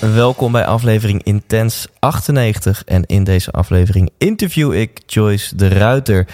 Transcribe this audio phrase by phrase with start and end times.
[0.00, 6.26] Welkom bij aflevering Intens 98 en in deze aflevering interview ik Joyce de Ruiter.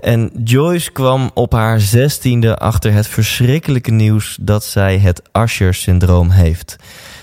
[0.00, 6.76] En Joyce kwam op haar zestiende achter het verschrikkelijke nieuws dat zij het Usher-syndroom heeft.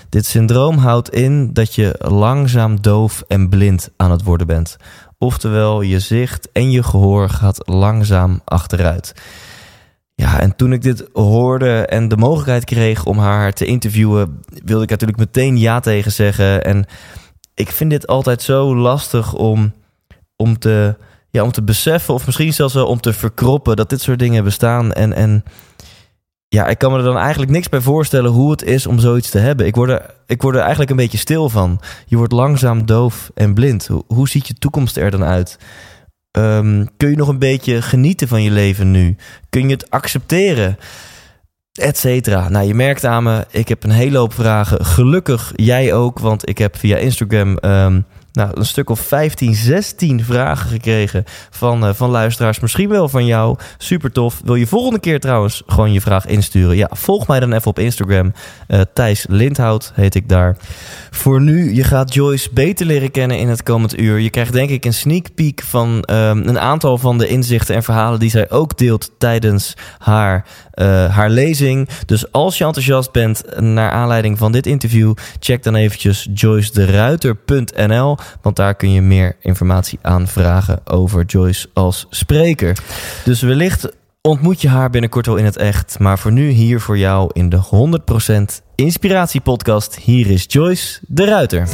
[0.08, 4.76] Dit syndroom houdt in dat je langzaam doof en blind aan het worden bent.
[5.18, 9.14] Oftewel, je zicht en je gehoor gaat langzaam achteruit.
[10.20, 14.82] Ja, en toen ik dit hoorde en de mogelijkheid kreeg om haar te interviewen, wilde
[14.82, 16.64] ik natuurlijk meteen ja tegen zeggen.
[16.64, 16.86] En
[17.54, 19.72] ik vind dit altijd zo lastig om,
[20.36, 20.96] om, te,
[21.30, 24.44] ja, om te beseffen, of misschien zelfs wel om te verkroppen, dat dit soort dingen
[24.44, 24.92] bestaan.
[24.92, 25.44] En, en
[26.48, 29.30] ja, ik kan me er dan eigenlijk niks bij voorstellen hoe het is om zoiets
[29.30, 29.66] te hebben.
[29.66, 31.80] Ik word er, ik word er eigenlijk een beetje stil van.
[32.06, 33.86] Je wordt langzaam doof en blind.
[33.86, 35.58] Hoe, hoe ziet je toekomst er dan uit?
[36.30, 39.16] Ehm, kun je nog een beetje genieten van je leven nu?
[39.48, 40.78] Kun je het accepteren?
[41.72, 42.48] Etcetera.
[42.48, 44.84] Nou, je merkt aan me, ik heb een hele hoop vragen.
[44.84, 48.00] Gelukkig jij ook, want ik heb via Instagram ehm,
[48.32, 52.60] nou, een stuk of 15, 16 vragen gekregen van, eh, van luisteraars.
[52.60, 53.58] Misschien wel van jou.
[53.78, 54.40] Super tof.
[54.44, 56.76] Wil je volgende keer trouwens gewoon je vraag insturen?
[56.76, 58.32] Ja, volg mij dan even op Instagram.
[58.66, 60.56] Eh, Thijs Lindhout heet ik daar.
[61.10, 64.18] Voor nu, je gaat Joyce beter leren kennen in het komend uur.
[64.18, 67.82] Je krijgt denk ik een sneak peek van ehm, een aantal van de inzichten en
[67.82, 71.88] verhalen die zij ook deelt tijdens haar, eh, haar lezing.
[72.06, 78.56] Dus als je enthousiast bent naar aanleiding van dit interview, check dan eventjes joycederuiter.nl, want
[78.56, 82.78] daar kun je meer informatie aanvragen over Joyce als spreker.
[83.24, 83.88] Dus wellicht
[84.20, 85.98] ontmoet je haar binnenkort wel in het echt.
[85.98, 87.60] Maar voor nu hier voor jou in de
[88.60, 89.96] 100% Inspiratie-podcast.
[89.96, 91.66] Hier is Joyce de Ruiter.
[91.68, 91.70] 100%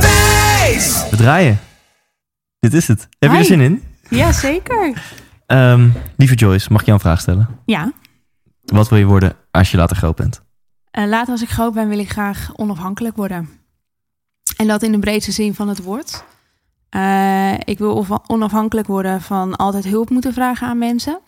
[0.00, 1.04] Thijs.
[1.10, 1.58] We draaien.
[2.60, 3.08] Dit is het.
[3.18, 3.82] Heb je er zin in?
[4.08, 4.92] Ja, zeker.
[5.46, 7.48] Ehm, lieve Joyce, mag ik jou een vraag stellen?
[7.66, 7.92] Ja,
[8.64, 10.42] Wat wil je worden als je later groot bent?
[10.98, 13.48] uh, later als ik groot ben wil ik graag onafhankelijk worden.
[14.56, 16.24] En dat in de breedste zin van het woord.
[16.88, 21.18] Eh, ik wil onafhankelijk worden van altijd hulp moeten vragen aan mensen.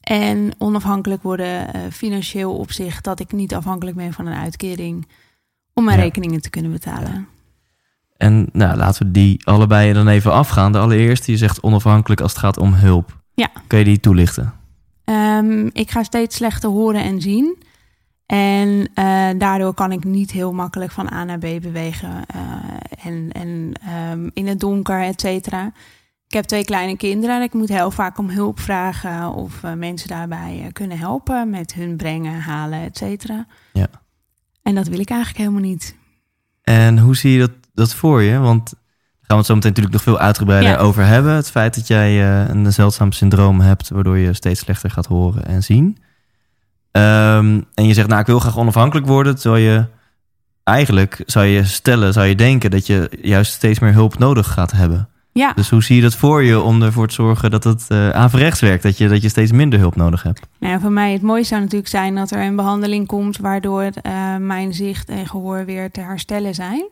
[0.00, 5.06] En onafhankelijk worden eh, financieel opzicht dat ik niet afhankelijk ben van een uitkering
[5.74, 6.02] om mijn Ja.
[6.04, 7.28] rekeningen te kunnen betalen.
[8.16, 10.72] En nou, laten we die allebei dan even afgaan.
[10.72, 13.16] De allereerste, je zegt onafhankelijk als het gaat om hulp.
[13.34, 13.48] Ja.
[13.66, 14.52] Kun je die toelichten?
[15.04, 17.62] Ehm, ik ga steeds slechter horen en zien.
[18.26, 22.26] En eh, daardoor kan ik niet heel makkelijk van A naar B bewegen.
[22.26, 25.72] eh, en en ehm, in het donker, et cetera.
[26.26, 29.72] Ik heb twee kleine kinderen en ik moet heel vaak om hulp vragen of eh,
[29.72, 33.46] mensen daarbij kunnen helpen met hun brengen, halen, et cetera.
[33.72, 33.86] Ja.
[34.62, 35.96] En dat wil ik eigenlijk helemaal niet.
[36.62, 38.38] En hoe zie je dat, dat voor je?
[38.38, 38.80] Want daar
[39.20, 40.76] gaan we het zo meteen natuurlijk nog veel uitgebreider Ja.
[40.78, 41.34] over hebben.
[41.34, 45.62] Het feit dat jij een zeldzaam syndroom hebt, waardoor je steeds slechter gaat horen en
[45.62, 45.98] zien.
[46.96, 49.36] Ehm, en je zegt, nou, ik wil graag onafhankelijk worden.
[49.38, 49.84] Terwijl je
[50.64, 54.72] eigenlijk zou je stellen, zou je denken dat je juist steeds meer hulp nodig gaat
[54.72, 55.08] hebben.
[55.32, 58.10] Ja, Dus hoe zie je dat voor je om ervoor te zorgen dat het eh
[58.10, 58.82] averechts werkt?
[58.82, 60.46] Dat je, dat je steeds minder hulp nodig hebt?
[60.58, 64.36] Nou voor mij het mooiste zou natuurlijk zijn dat er een behandeling komt waardoor eh,
[64.36, 66.88] mijn zicht en gehoor weer te herstellen zijn.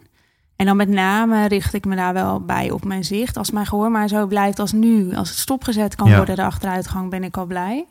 [0.56, 3.36] En dan met name richt ik me daar wel bij op mijn zicht.
[3.36, 6.16] Als mijn gehoor maar zo blijft als nu, als het stopgezet kan Ja.
[6.16, 7.84] worden, de achteruitgang, ben ik al blij.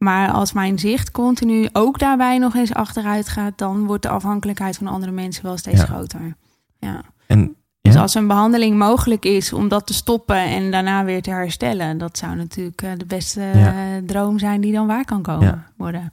[0.00, 4.76] Maar als mijn zicht continu ook daarbij nog eens achteruit gaat, dan wordt de afhankelijkheid
[4.76, 5.86] van andere mensen wel steeds Ja.
[5.86, 6.36] groter.
[6.78, 7.02] Ja.
[7.26, 8.00] En Dus Ja?
[8.00, 12.18] als een behandeling mogelijk is om dat te stoppen en daarna weer te herstellen, dat
[12.18, 13.66] zou natuurlijk eh, de beste Ja.
[13.72, 16.12] eh, droom zijn die dan waar kan komen worden.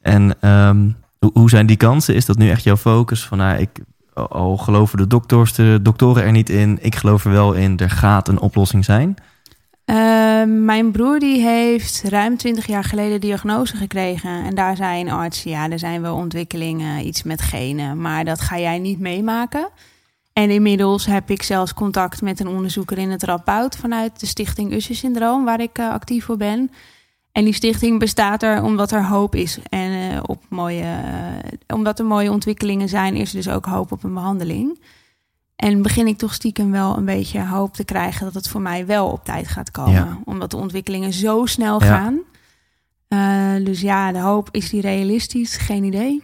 [0.00, 2.14] En ehm, hoe, hoe zijn die kansen?
[2.14, 3.26] Is dat nu echt jouw focus?
[3.26, 3.70] Van, nou, ik,
[4.14, 6.78] al geloven de dokters, de doktoren er niet in.
[6.80, 7.78] Ik geloof er wel in.
[7.78, 9.14] Er gaat een oplossing zijn.
[9.92, 14.44] Eh, mijn broer die heeft ruim 20 jaar geleden diagnose gekregen.
[14.44, 18.00] En daar zei een arts, ja, er zijn wel ontwikkelingen, iets met genen.
[18.00, 19.68] Maar dat ga jij niet meemaken.
[20.32, 23.76] En inmiddels heb ik zelfs contact met een onderzoeker in het Radboud...
[23.76, 26.70] vanuit de stichting Usher-syndroom, waar ik eh, actief voor ben.
[27.32, 29.58] En die stichting bestaat er omdat er hoop is.
[29.68, 33.92] En eh, op mooie, eh, omdat er mooie ontwikkelingen zijn, is er dus ook hoop
[33.92, 34.80] op een behandeling.
[35.62, 38.86] En begin ik toch stiekem wel een beetje hoop te krijgen dat het voor mij
[38.86, 39.92] wel op tijd gaat komen.
[39.92, 40.18] Ja.
[40.24, 41.86] Omdat de ontwikkelingen zo snel Ja.
[41.86, 42.18] gaan.
[43.08, 45.56] Eh, dus ja, de hoop, is die realistisch?
[45.56, 46.22] Geen idee.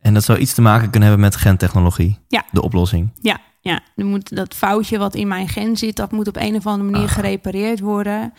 [0.00, 2.18] En dat zou iets te maken kunnen hebben met gentechnologie.
[2.28, 2.44] Ja.
[2.50, 3.10] De oplossing.
[3.20, 6.54] Ja, ja er moet dat foutje wat in mijn gen zit, dat moet op een
[6.56, 7.14] of andere manier Ah.
[7.14, 8.32] gerepareerd worden.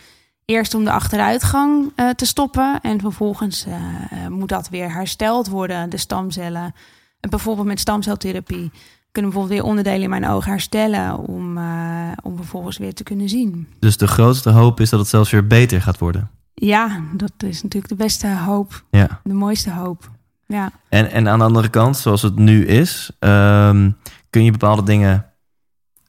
[0.44, 5.90] Eerst om de achteruitgang eh, te stoppen en vervolgens eh, moet dat weer hersteld worden,
[5.90, 6.74] de stamcellen.
[7.20, 8.70] En bijvoorbeeld met stamceltherapie
[9.14, 13.28] kunnen bijvoorbeeld weer onderdelen in mijn oog herstellen om, eh, om vervolgens weer te kunnen
[13.28, 13.68] zien.
[13.78, 16.30] Dus de grootste hoop is dat het zelfs weer beter gaat worden.
[16.54, 19.20] Ja, dat is natuurlijk de beste hoop, Ja.
[19.24, 20.10] de mooiste hoop.
[20.46, 20.70] Ja.
[20.88, 23.90] En, en aan de andere kant, zoals het nu is, ehm,
[24.30, 25.26] kun je bepaalde dingen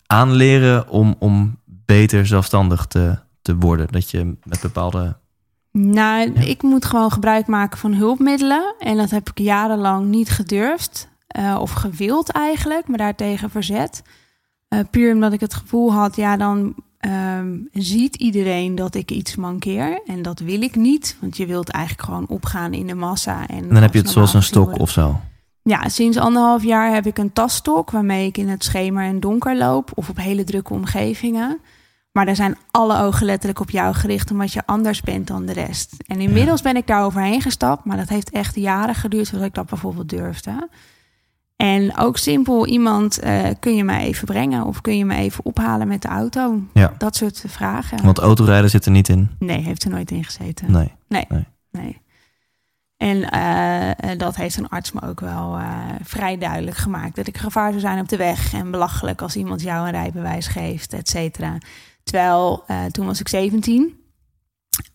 [0.05, 3.87] aanleren om, om beter zelfstandig te, te worden.
[3.91, 5.17] Dat je met bepaalde.
[5.71, 6.41] Nou, Ja.
[6.41, 8.75] ik moet gewoon gebruik maken van hulpmiddelen.
[8.79, 11.09] En dat heb ik jarenlang niet gedurfd.
[11.27, 14.01] Eh, of gewild eigenlijk, maar daartegen verzet.
[14.67, 19.35] Eh, puur omdat ik het gevoel had, ja, dan ehm, ziet iedereen dat ik iets
[19.35, 20.01] mankeer.
[20.05, 23.47] En dat wil ik niet, want je wilt eigenlijk gewoon opgaan in de massa.
[23.47, 24.81] En, En dan heb je het zoals een stok worden.
[24.81, 25.19] of zo.
[25.61, 29.57] Ja, sinds anderhalf jaar heb ik een tasstok waarmee ik in het schemer en donker
[29.57, 31.59] loop of op hele drukke omgevingen.
[32.11, 35.53] Maar daar zijn alle ogen letterlijk op jou gericht omdat je anders bent dan de
[35.53, 35.95] rest.
[36.07, 39.53] En inmiddels ben ik daar overheen gestapt, maar dat heeft echt jaren geduurd voordat ik
[39.53, 40.69] dat bijvoorbeeld durfde.
[41.55, 45.45] En ook simpel iemand, eh, kun je me even brengen of kun je me even
[45.45, 46.61] ophalen met de auto?
[46.73, 46.93] Ja.
[46.97, 48.03] Dat soort vragen.
[48.03, 49.29] Want autorijden zit er niet in.
[49.39, 50.71] Nee, heeft er nooit in gezeten.
[50.71, 50.93] Nee.
[51.07, 52.03] Nee.
[52.97, 55.57] En eh, eh, dat heeft een arts me ook wel
[56.03, 57.15] vrij duidelijk gemaakt.
[57.15, 58.53] Dat ik gevaar zou zijn op de weg.
[58.53, 61.57] En belachelijk als iemand jou een rijbewijs geeft, et cetera.
[62.03, 63.99] Terwijl toen was ik 17.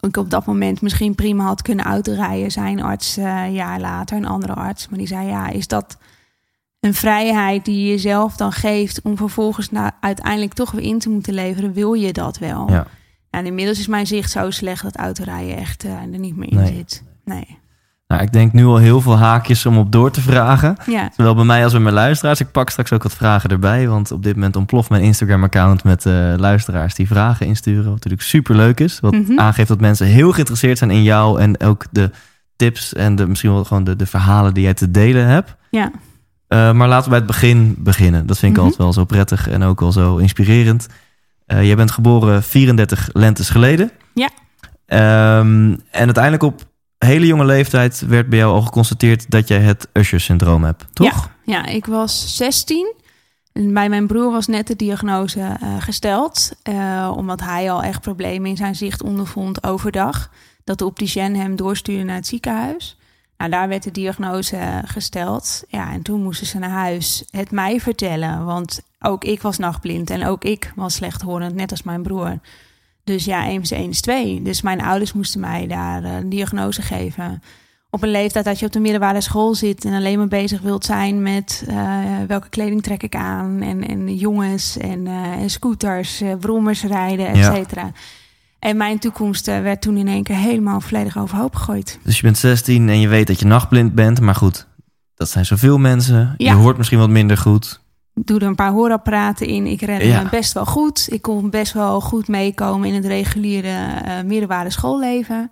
[0.01, 2.51] Ik op dat moment misschien prima had kunnen autorijden.
[2.51, 4.89] Zijn arts een jaar later, een andere arts.
[4.89, 5.99] Maar die zei, ja, is dat
[6.81, 9.03] een vrijheid die je jezelf dan geeft...
[9.03, 11.73] om vervolgens nou, uiteindelijk toch weer in te moeten leveren?
[11.73, 12.71] Wil je dat wel?
[12.71, 12.87] Ja.
[13.31, 16.57] En inmiddels is mijn zicht zo slecht dat autorijden echt eh, er niet meer in
[16.57, 16.75] Nee.
[16.75, 17.03] zit.
[17.25, 17.59] Nee.
[18.07, 20.77] Nou, ik denk nu al heel veel haakjes om op door te vragen.
[20.87, 22.41] Ja, Zowel bij mij als bij mijn luisteraars.
[22.41, 23.89] Ik pak straks ook wat vragen erbij.
[23.89, 27.85] Want op dit moment ontploft mijn Instagram-account met eh, luisteraars die vragen insturen.
[27.85, 29.01] Wat natuurlijk super leuk is.
[29.01, 29.39] Wat Mhm.
[29.39, 31.41] aangeeft dat mensen heel geïnteresseerd zijn in jou.
[31.41, 32.11] En ook de
[32.57, 35.55] tips en de, misschien wel gewoon de, de verhalen die jij te delen hebt.
[35.71, 35.91] ja.
[36.51, 38.27] Eh, maar laten we bij het begin beginnen.
[38.27, 38.67] Dat vind ik Mhm.
[38.67, 40.87] altijd wel zo prettig en ook wel zo inspirerend.
[41.47, 43.91] Eh jij bent geboren 34 lentes geleden.
[44.15, 44.29] Ja.
[44.87, 46.63] Ehm, en uiteindelijk op
[46.99, 51.29] hele jonge leeftijd werd bij jou al geconstateerd dat jij het Usher-syndroom hebt, toch?
[51.45, 52.95] Ja, ik was 16.
[53.53, 56.53] En bij mijn broer was net de diagnose eh, gesteld.
[57.17, 60.31] omdat hij al echt problemen in zijn zicht ondervond overdag.
[60.65, 62.97] Dat de opticien hem doorstuurde naar het ziekenhuis.
[63.41, 65.63] Nou, daar werd de diagnose eh, gesteld.
[65.69, 68.45] Ja, en toen moesten ze naar huis het mij vertellen.
[68.45, 72.39] Want ook ik was nachtblind en ook ik was slechthorend, net als mijn broer.
[73.05, 74.43] Dus ja, 1 plus 1 is 2.
[74.43, 77.43] Dus mijn ouders moesten mij daar eh, een diagnose geven.
[77.91, 80.85] Op een leeftijd dat je op de middelbare school zit en alleen maar bezig wilt
[80.85, 83.61] zijn met eh, welke kleding trek ik aan.
[83.63, 87.93] En, en jongens en, eh, en scooters, brommers rijden, et Ja.
[88.61, 91.99] En mijn toekomst eh, werd toen in één keer helemaal volledig overhoop gegooid.
[92.05, 94.21] Dus je bent 16 en je weet dat je nachtblind bent.
[94.21, 94.67] Maar goed,
[95.15, 96.35] dat zijn zoveel mensen.
[96.37, 96.53] Ja.
[96.53, 97.81] Je hoort misschien wat minder goed.
[98.15, 99.67] doe er een paar hoorapparaten in.
[99.67, 100.23] Ik redde Ja.
[100.23, 101.07] me best wel goed.
[101.11, 103.69] Ik kon best wel goed meekomen in het reguliere
[104.05, 105.51] eh, middelbare schoolleven.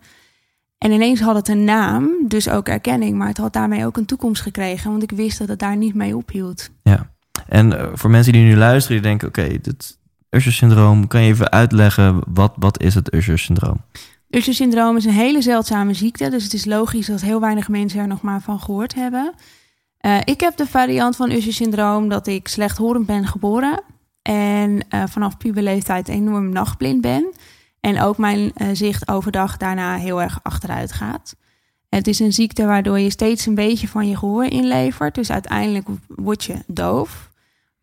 [0.78, 3.16] En ineens had het een naam, dus ook erkenning.
[3.16, 4.90] Maar het had daarmee ook een toekomst gekregen.
[4.90, 6.68] Want ik wist dat het daar niet mee ophield.
[7.48, 9.28] En eh, voor mensen die nu luisteren, die denken...
[9.28, 9.98] oké, dit
[10.30, 12.20] Usher-syndroom, kan je even uitleggen...
[12.26, 13.80] wat, wat is het Usher-syndroom?
[14.30, 16.30] Usher-syndroom is een hele zeldzame ziekte.
[16.30, 19.34] Dus het is logisch dat heel weinig mensen er nog maar van gehoord hebben.
[19.98, 23.82] Eh, ik heb de variant van Usher-syndroom dat ik slechthorend ben geboren.
[24.22, 27.32] En eh, vanaf puberleeftijd enorm nachtblind ben.
[27.80, 31.36] En ook mijn eh, zicht overdag daarna heel erg achteruit gaat.
[31.88, 35.14] Het is een ziekte waardoor je steeds een beetje van je gehoor inlevert.
[35.14, 37.27] Dus uiteindelijk word je doof.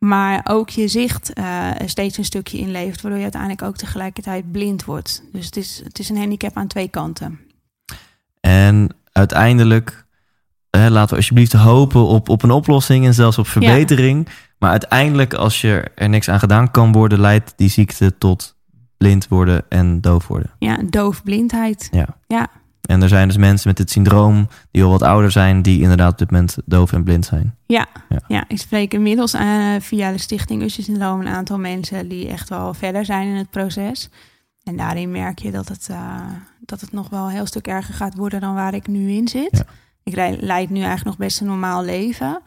[0.06, 4.86] Maar ook je zicht uh, steeds een stukje inlevert, waardoor je uiteindelijk ook tegelijkertijd blind
[4.86, 5.24] wordt.
[5.32, 7.40] Dus het is, het is een handicap aan twee kanten.
[8.40, 10.06] En uiteindelijk,
[10.70, 14.28] hè, laten we alsjeblieft hopen op, op een oplossing en zelfs op verbetering.
[14.60, 18.56] Maar uiteindelijk, als je er niks aan gedaan kan worden, leidt die ziekte tot
[18.98, 20.52] blind worden en doof worden.
[20.60, 21.88] Ja, doofblindheid.
[21.92, 22.08] Ja.
[22.28, 22.50] ja.
[22.86, 26.12] En er zijn dus mensen met dit syndroom die al wat ouder zijn, die inderdaad
[26.12, 27.56] op dit moment doof en blind zijn.
[27.66, 28.22] Ja, ja.
[28.28, 32.50] ja ik spreek inmiddels uh, via de Stichting Usher Syndroom een aantal mensen die echt
[32.50, 34.10] wel verder zijn in het proces.
[34.64, 36.20] En daarin merk je dat het, uh,
[36.60, 39.28] dat het nog wel een heel stuk erger gaat worden dan waar ik nu in
[39.28, 39.64] zit.
[40.04, 42.42] Ik leid nu eigenlijk nog best een normaal leven.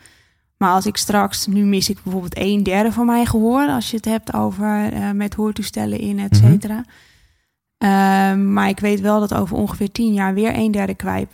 [0.56, 3.96] Maar als ik straks, nu mis ik bijvoorbeeld een derde van mijn gehoor, als je
[3.96, 6.50] het hebt over uh, met hoortoestellen in, et mhm.
[6.50, 6.84] cetera.
[7.78, 11.28] Ehm, maar ik weet wel dat over ongeveer tien jaar weer een derde kwijt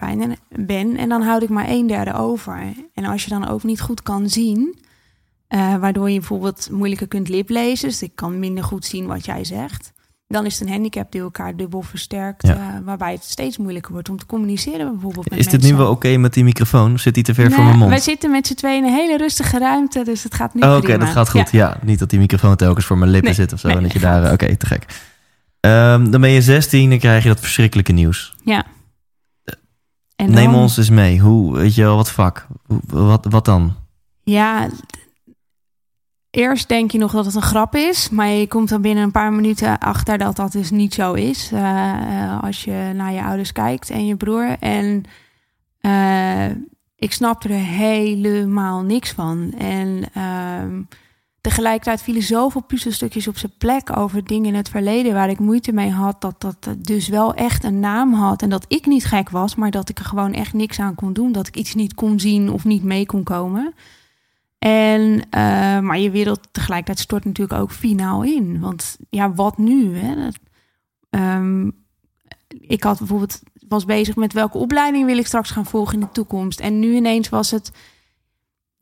[0.48, 0.96] ben.
[0.96, 2.72] En dan houd ik maar een derde over.
[2.94, 4.78] En als je dan ook niet goed kan zien,
[5.48, 9.44] uh, waardoor je bijvoorbeeld moeilijker kunt liplezen, dus ik kan minder goed zien wat jij
[9.44, 9.92] zegt,
[10.26, 12.54] dan is het een handicap die elkaar dubbel versterkt, ja.
[12.54, 15.90] uh, waarbij het steeds moeilijker wordt om te communiceren bijvoorbeeld met Is dit nu wel
[15.90, 16.98] oké met die microfoon?
[16.98, 17.90] Zit die te ver nee, voor mijn mond?
[17.90, 20.76] Wij zitten met z'n tweeën in een hele rustige ruimte, dus het gaat nu oh,
[20.76, 21.50] Oké, dat gaat goed.
[21.50, 21.68] Ja.
[21.68, 21.78] ja.
[21.82, 23.68] niet dat die microfoon telkens voor mijn lippen nee, zit of zo.
[23.68, 24.86] Nee, en dat je daar, oké, te gek.
[25.64, 28.34] Um, dan ben je 16 en krijg je dat verschrikkelijke nieuws.
[28.44, 28.64] Ja.
[30.16, 31.20] En dan, Neem ons eens mee.
[31.20, 32.46] Hoe, weet je wel, wat vak?
[32.86, 33.74] Wat, wat dan?
[34.22, 34.68] Ja,
[36.30, 39.10] eerst denk je nog dat het een grap is, maar je komt dan binnen een
[39.10, 41.50] paar minuten achter dat dat dus niet zo is.
[41.52, 44.56] Uh, als je naar je ouders kijkt en je broer.
[44.60, 45.04] En
[45.80, 46.56] uh,
[46.96, 49.54] ik snapte er helemaal niks van.
[49.58, 50.84] En uh,
[51.44, 55.72] tegelijkertijd vielen zoveel puzzelstukjes op zijn plek over dingen in het verleden waar ik moeite
[55.72, 56.20] mee had.
[56.20, 58.42] Dat dat dus wel echt een naam had.
[58.42, 61.12] En dat ik niet gek was, maar dat ik er gewoon echt niks aan kon
[61.12, 61.32] doen.
[61.32, 63.74] Dat ik iets niet kon zien of niet mee kon komen.
[64.58, 65.20] En, uh,
[65.78, 68.60] maar je wereld tegelijkertijd stort natuurlijk ook finaal in.
[68.60, 69.96] Want ja, wat nu?
[69.96, 70.28] Hè?
[71.36, 71.72] Um,
[72.48, 76.12] ik had bijvoorbeeld was bezig met welke opleiding wil ik straks gaan volgen in de
[76.12, 76.60] toekomst.
[76.60, 77.72] En nu ineens was het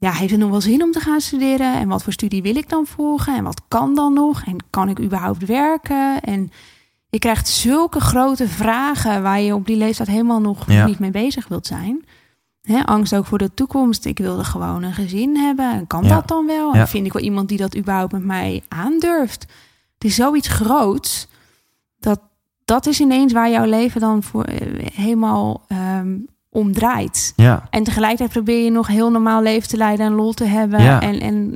[0.03, 1.75] ja, heeft het nog wel zin om te gaan studeren?
[1.75, 3.37] En wat voor studie wil ik dan volgen?
[3.37, 4.45] En wat kan dan nog?
[4.45, 6.21] En kan ik überhaupt werken?
[6.21, 6.51] En
[7.09, 11.49] je krijgt zulke grote vragen waar je op die leeftijd helemaal nog niet mee bezig
[11.49, 12.05] wilt zijn.
[12.85, 14.05] angst ook voor de toekomst.
[14.05, 15.73] Ik wilde gewoon een gezin hebben.
[15.73, 16.75] En kan dat dan wel?
[16.75, 19.43] En vind ik wel iemand die dat überhaupt met mij aandurft?
[19.95, 21.29] Het is zoiets groots.
[21.99, 22.21] Dat,
[22.65, 27.33] dat is ineens waar jouw leven dan voor eh, helemaal um, omdraait.
[27.37, 27.67] Ja.
[27.71, 30.83] En tegelijkertijd probeer je nog heel normaal leven te leiden en lol te hebben.
[30.83, 31.01] Ja.
[31.01, 31.55] En, en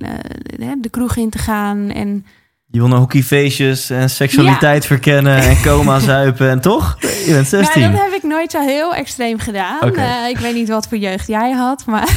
[0.58, 1.90] uh, de kroeg in te gaan.
[1.90, 2.26] En...
[2.66, 4.88] Je wil naar hockeyfeestjes en seksualiteit ja.
[4.88, 6.96] verkennen en coma zuipen en toch?
[7.00, 7.80] Je bent 16.
[7.80, 9.82] Nou, dat heb ik nooit zo heel extreem gedaan.
[9.82, 10.22] Okay.
[10.22, 12.08] Uh, ik weet niet wat voor jeugd jij had, maar...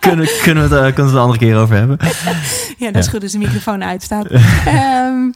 [0.00, 1.98] kunnen, kunnen, we het, uh, kunnen we het een andere keer over hebben?
[2.78, 4.30] ja, dat is goed als de microfoon uitstaat.
[4.30, 5.34] um,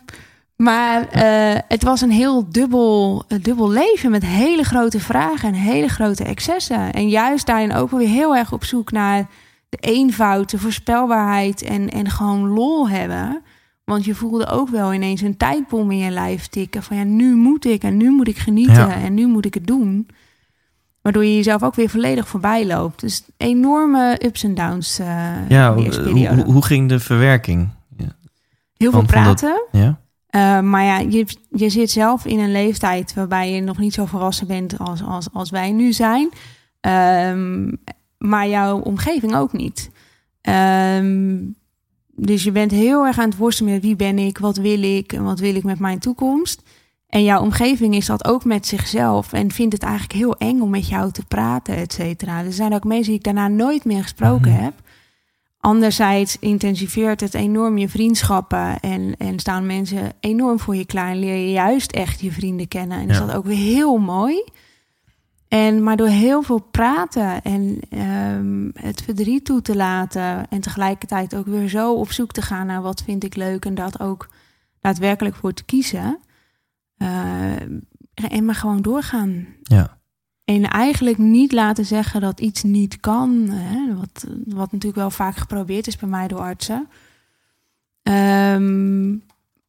[0.59, 5.88] Maar uh, het was een heel dubbel, dubbel leven met hele grote vragen en hele
[5.88, 6.93] grote excessen.
[6.93, 9.29] En juist daarin ook weer heel erg op zoek naar
[9.69, 13.43] de eenvoud, de voorspelbaarheid en, en gewoon lol hebben.
[13.85, 16.83] Want je voelde ook wel ineens een tijdbom in je lijf tikken.
[16.83, 19.67] Van ja, nu moet ik en nu moet ik genieten en nu moet ik het
[19.67, 20.09] doen.
[21.03, 23.00] Waardoor je jezelf ook weer volledig voorbij loopt.
[23.00, 25.00] Dus enorme ups en downs.
[25.00, 27.69] Uh, ja, hoe, hoe, ging de verwerking?
[27.97, 28.17] Ja.
[28.77, 29.62] Heel veel praten.
[29.71, 29.99] Dat, ja?
[30.37, 34.04] Uh, maar ja, je, je zit zelf in een leeftijd waarbij je nog niet zo
[34.04, 36.30] volwassen bent als, als, als wij nu zijn.
[36.80, 37.78] Um,
[38.18, 39.90] maar jouw omgeving ook niet.
[40.42, 41.56] Um,
[42.14, 45.12] dus je bent heel erg aan het worstelen met wie ben ik, wat wil ik
[45.12, 46.62] en wat wil ik met mijn toekomst.
[47.06, 50.70] En jouw omgeving is dat ook met zichzelf en vindt het eigenlijk heel eng om
[50.70, 52.44] met jou te praten, et cetera.
[52.44, 54.62] Er zijn ook mensen die ik daarna nooit meer gesproken mhm.
[54.62, 54.75] heb.
[55.61, 61.19] Anderzijds intensiveert het enorm je vriendschappen en, en staan mensen enorm voor je klaar en
[61.19, 62.99] leer je juist echt je vrienden kennen.
[62.99, 64.45] En is dat ook weer heel mooi.
[65.49, 71.37] En maar door heel veel praten en um, het verdriet toe te laten en tegelijkertijd
[71.37, 74.29] ook weer zo op zoek te gaan naar wat vind ik leuk en dat ook
[74.81, 76.19] daadwerkelijk voor te kiezen.
[76.99, 77.61] Uh,
[78.15, 79.47] en maar gewoon doorgaan.
[79.62, 79.98] Ja.
[80.49, 83.49] En eigenlijk niet laten zeggen dat iets niet kan.
[83.49, 83.95] Hè?
[83.95, 86.88] Wat, wat natuurlijk wel vaak geprobeerd is bij mij door artsen.
[88.02, 89.23] Um,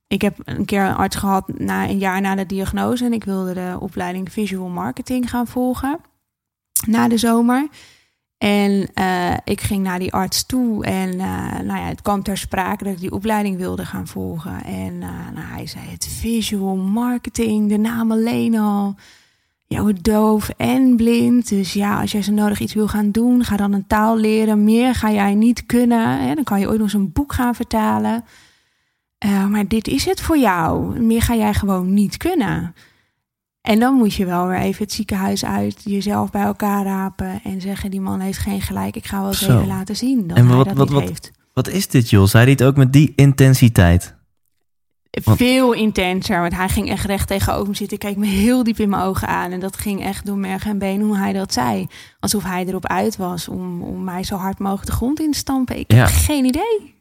[0.07, 3.05] ik heb een keer een arts gehad na een jaar na de diagnose.
[3.05, 5.99] En ik wilde de opleiding visual marketing gaan volgen.
[6.87, 7.67] Na de zomer.
[8.37, 10.85] En uh, ik ging naar die arts toe.
[10.85, 14.63] En uh, nou ja, het kwam ter sprake dat ik die opleiding wilde gaan volgen.
[14.63, 18.95] En uh, nou, hij zei: Het visual marketing, de naam alleen al
[19.77, 21.49] wordt doof en blind.
[21.49, 24.63] Dus ja, als jij zo nodig iets wil gaan doen, ga dan een taal leren.
[24.63, 26.19] Meer ga jij niet kunnen.
[26.27, 26.33] Hè?
[26.35, 28.23] Dan kan je ooit nog eens een boek gaan vertalen.
[29.17, 30.99] Eh, maar dit is het voor jou.
[30.99, 32.73] Meer ga jij gewoon niet kunnen.
[33.61, 37.61] En dan moet je wel weer even het ziekenhuis uit, jezelf bij elkaar rapen en
[37.61, 38.95] zeggen: die man heeft geen gelijk.
[38.95, 39.55] Ik ga wel eens Zo.
[39.55, 41.31] even laten zien dat En hij wat- dat wat- niet wat- heeft.
[41.53, 42.25] Wat is dit, joh?
[42.25, 44.15] Zei hij het ook met die intensiteit?
[45.23, 47.97] Want- Veel intenser, want hij ging echt recht tegenover me zitten.
[47.97, 49.51] Keek me heel diep in mijn ogen aan.
[49.51, 51.87] En dat ging echt door merg en been hoe hij dat zei.
[52.19, 55.37] Alsof hij erop uit was om, om mij zo hard mogelijk de grond in te
[55.37, 55.77] stampen.
[55.79, 55.97] Ik Ja.
[55.97, 56.97] heb geen idee.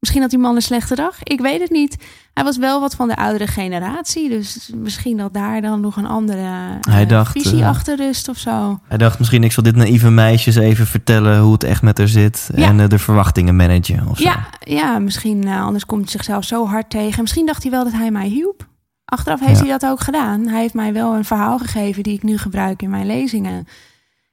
[0.00, 1.22] Misschien had die man een slechte dag.
[1.22, 1.96] Ik weet het niet.
[2.34, 4.28] Hij was wel wat van de oudere generatie.
[4.28, 8.28] Dus misschien dat daar dan nog een andere Hij eh, dacht, visie eh, achter rust
[8.28, 8.80] of zo.
[8.88, 12.08] Hij dacht misschien, ik zal dit naïeve meisjes even vertellen hoe het echt met haar
[12.08, 12.50] zit.
[12.54, 12.66] Ja.
[12.68, 14.22] En eh, de verwachtingen managen of zo.
[14.24, 17.22] Ja, ja, misschien anders komt hij zichzelf zo hard tegen.
[17.22, 18.68] Misschien dacht hij wel dat hij mij hielp.
[19.04, 19.64] Achteraf heeft Ja.
[19.64, 20.46] hij dat ook gedaan.
[20.46, 23.66] Hij heeft mij wel een verhaal gegeven die ik nu gebruik in mijn lezingen.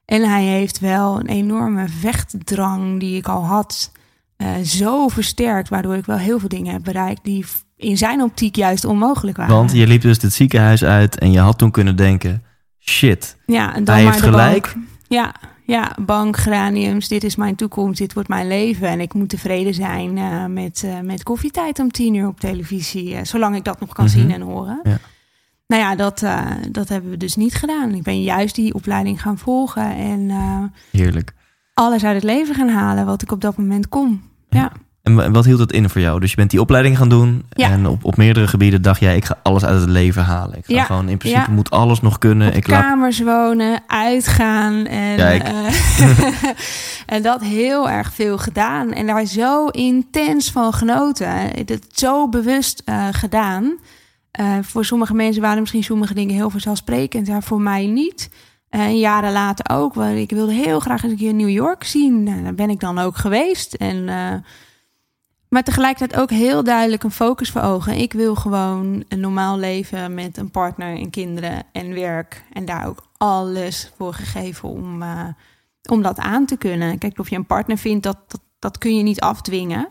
[0.06, 3.92] En hij heeft wel een enorme vechtdrang die ik al had,
[4.38, 8.56] eh, zo versterkt, waardoor ik wel heel veel dingen heb bereikt die in zijn optiek
[8.56, 9.56] juist onmogelijk waren.
[9.56, 12.42] Want je liep dus het ziekenhuis uit en je had toen kunnen denken...
[12.80, 14.74] Shit, ja, en dan hij maar heeft gelijk.
[14.74, 14.86] bank.
[15.08, 15.34] Ja,
[15.66, 18.88] ja, bank, graniums, dit is mijn toekomst, dit wordt mijn leven.
[18.88, 23.26] En ik moet tevreden zijn eh, met, eh, met koffietijd om tien uur op televisie.
[23.26, 24.14] zolang ik dat nog kan Mhm.
[24.14, 24.80] zien en horen.
[24.84, 24.98] Ja.
[25.68, 26.26] Nou ja, dat,
[26.72, 27.94] dat hebben we dus niet gedaan.
[27.94, 30.32] Ik ben juist die opleiding gaan volgen en
[30.92, 31.34] heerlijk.
[31.78, 34.22] Alles uit het leven gaan halen wat ik op dat moment kon.
[34.50, 34.72] Ja,
[35.04, 36.20] En wa- wat hield het in voor jou?
[36.20, 37.44] Dus je bent die opleiding gaan doen.
[37.50, 37.70] Ja.
[37.72, 40.58] En op, op meerdere gebieden dacht jij, ik ga alles uit het leven halen.
[40.58, 40.84] Ik ga Ja.
[40.84, 42.48] gewoon, in principe moet alles nog kunnen.
[42.48, 42.82] op Ik laat...
[42.82, 45.74] kamers wonen, uitgaan en, eh,
[47.16, 48.92] en dat heel erg veel gedaan.
[48.92, 51.30] En daar zo intens van genoten.
[51.66, 53.78] Het zo bewust eh, gedaan.
[54.32, 57.28] Eh, voor sommige mensen waren misschien sommige dingen heel vanzelfsprekend.
[57.28, 58.30] Ja, voor mij niet.
[58.70, 59.94] En jaren later ook.
[59.94, 62.24] Want ik wilde heel graag eens een keer New York zien.
[62.24, 63.74] Nou, daar ben ik dan ook geweest.
[63.74, 64.34] En, eh,
[65.50, 67.98] maar tegelijkertijd ook heel duidelijk een focus voor ogen.
[67.98, 72.44] Ik wil gewoon een normaal leven met een partner en kinderen en werk.
[72.54, 75.28] En daar ook alles voor gegeven om, eh,
[75.90, 76.98] om dat aan te kunnen.
[76.98, 79.88] Kijk, of je een partner vindt, dat, dat, dat kun je niet afdwingen.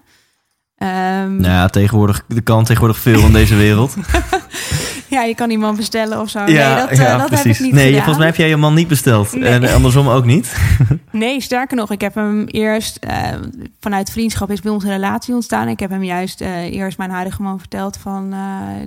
[0.76, 3.96] Ehm, Nou ja, tegenwoordig, er kan tegenwoordig veel in deze wereld.
[5.16, 6.44] Ja, je kan iemand bestellen of zo.
[6.44, 7.96] nee, dat, eh, dat heb ik niet nee, gedaan.
[7.96, 9.32] volgens mij heb jij je man niet besteld.
[9.32, 9.48] Nee.
[9.48, 10.54] En andersom ook niet.
[11.10, 13.32] Nee, sterker nog, ik heb hem eerst eh,
[13.80, 15.68] vanuit vriendschap is bij ons een relatie ontstaan.
[15.68, 18.34] Ik heb hem juist eh, eerst mijn huidige man verteld van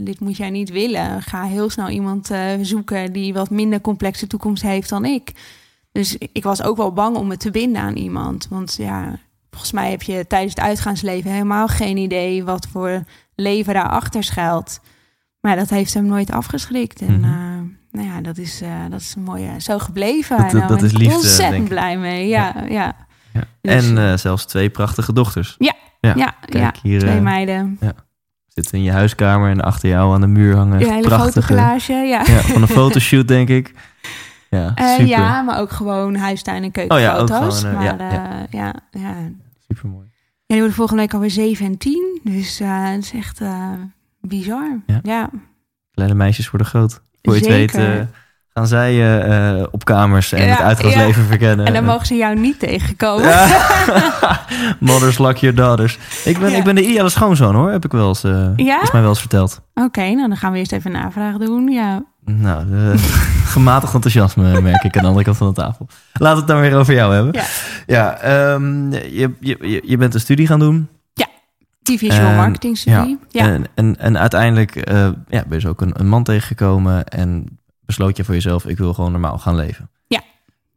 [0.02, 1.22] dit moet jij niet willen.
[1.22, 5.32] Ga heel snel iemand zoeken die wat minder complexe toekomst heeft dan ik.
[5.92, 8.48] Dus ik was ook wel bang om me te binden aan iemand.
[8.50, 13.04] Want ja, volgens mij heb je tijdens het uitgaansleven helemaal geen idee wat voor
[13.36, 14.80] leven daarachter schuilt.
[15.42, 17.02] Maar dat heeft hem nooit afgeschrikt.
[17.02, 17.24] En Mhm.
[17.24, 17.60] eh,
[17.92, 20.38] nou ja, dat is, eh, dat is een mooie, zo gebleven.
[20.38, 22.28] Dat- En dat- ben is ik liefde, ontzettend blij mee.
[22.28, 22.96] Ja, ja.
[23.34, 23.44] Ja.
[23.62, 25.56] Dus- en eh, zelfs twee prachtige dochters.
[25.58, 27.80] Ja, Ja, ja, kijk, hier, twee eh, meiden.
[28.48, 30.80] Zitten in je huiskamer en achter jou aan de muur hangen.
[30.80, 32.22] Ja, hele prachtige, fotocollage, ja.
[32.26, 33.74] Ja, van een fotoshoot, denk ik.
[34.50, 35.06] Ja, Eh, super.
[35.08, 37.60] ja, maar ook gewoon huistuin- en Oh ja, ook keukenfoto's.
[37.60, 38.46] gewoon, eh, ja, maar ja.
[38.50, 39.16] ja, ja, ja.
[39.68, 40.06] Super mooi.
[40.06, 40.12] Ja,
[40.46, 42.20] die worden volgende week alweer 7 en 10.
[42.24, 43.72] Dus eh het is echt eh,
[44.22, 44.80] bizar.
[44.86, 45.00] Ja.
[45.04, 45.30] Ja,
[45.94, 47.02] Kleine meisjes worden groot.
[47.22, 47.84] Voor je het weet eh,
[48.54, 49.20] gaan zij
[49.58, 51.66] eh, op kamers en Ja, het uitgaansleven verkennen.
[51.66, 53.30] En dan mogen ze jou niet tegenkomen.
[54.80, 55.98] Mothers like your daughters.
[56.26, 58.22] Ik ben, ik ben de ideale schoonzoon hoor, heb ik wel eens,
[58.56, 58.82] Ja?
[58.82, 59.62] is mij wel eens verteld.
[59.74, 61.68] Oké, nou dan gaan we eerst even een navraag doen.
[61.68, 62.66] Ja, Nou,
[63.56, 65.88] gematigd enthousiasme merk ik aan de andere kant van de tafel.
[66.14, 67.34] We het dan weer over jou hebben.
[67.34, 67.44] Ja.
[67.86, 68.18] Ja,
[69.12, 70.88] je, je, je- je bent een studie gaan doen.
[71.82, 73.18] Die visual En- marketing studie.
[73.30, 77.06] Ja, En, en, en uiteindelijk eh, ja, ben je dus ook een, een man tegengekomen
[77.08, 79.90] en besloot je voor jezelf, ik wil gewoon normaal gaan leven.
[80.08, 80.22] Ja.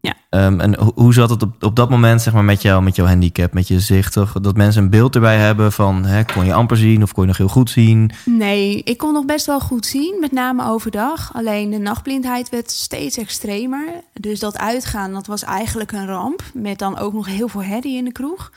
[0.01, 0.15] Ja.
[0.31, 2.97] Ehm, en ho- hoe zat het op, op dat moment zeg maar, met, jou, met
[2.97, 4.13] jouw handicap, met je zicht?
[4.13, 4.33] Toch?
[4.33, 7.29] Dat mensen een beeld erbij hebben van, hè, kon je amper zien of kon je
[7.29, 8.11] nog heel goed zien?
[8.25, 11.31] Nee, ik kon nog best wel goed zien, met name overdag.
[11.35, 13.89] Alleen de nachtblindheid werd steeds extremer.
[14.21, 16.43] Dus dat uitgaan, dat was eigenlijk een ramp.
[16.55, 18.53] Met dan ook nog heel veel herrie in de kroeg.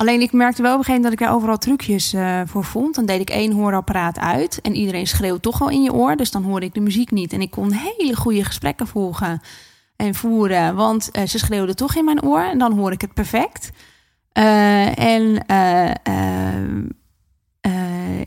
[0.00, 2.64] Alleen ik merkte wel op een gegeven moment dat ik er overal trucjes eh, voor
[2.64, 2.94] vond.
[2.94, 6.16] Dan deed ik één hoorapparaat uit en iedereen schreeuwt toch wel in je oor.
[6.16, 7.32] Dus dan hoorde ik de muziek niet.
[7.32, 9.40] En ik kon hele goede gesprekken volgen
[9.96, 10.74] en voeren.
[10.74, 13.70] Want eh, ze schreeuwden toch in mijn oor en dan hoor ik het perfect.
[14.32, 15.44] Eh, en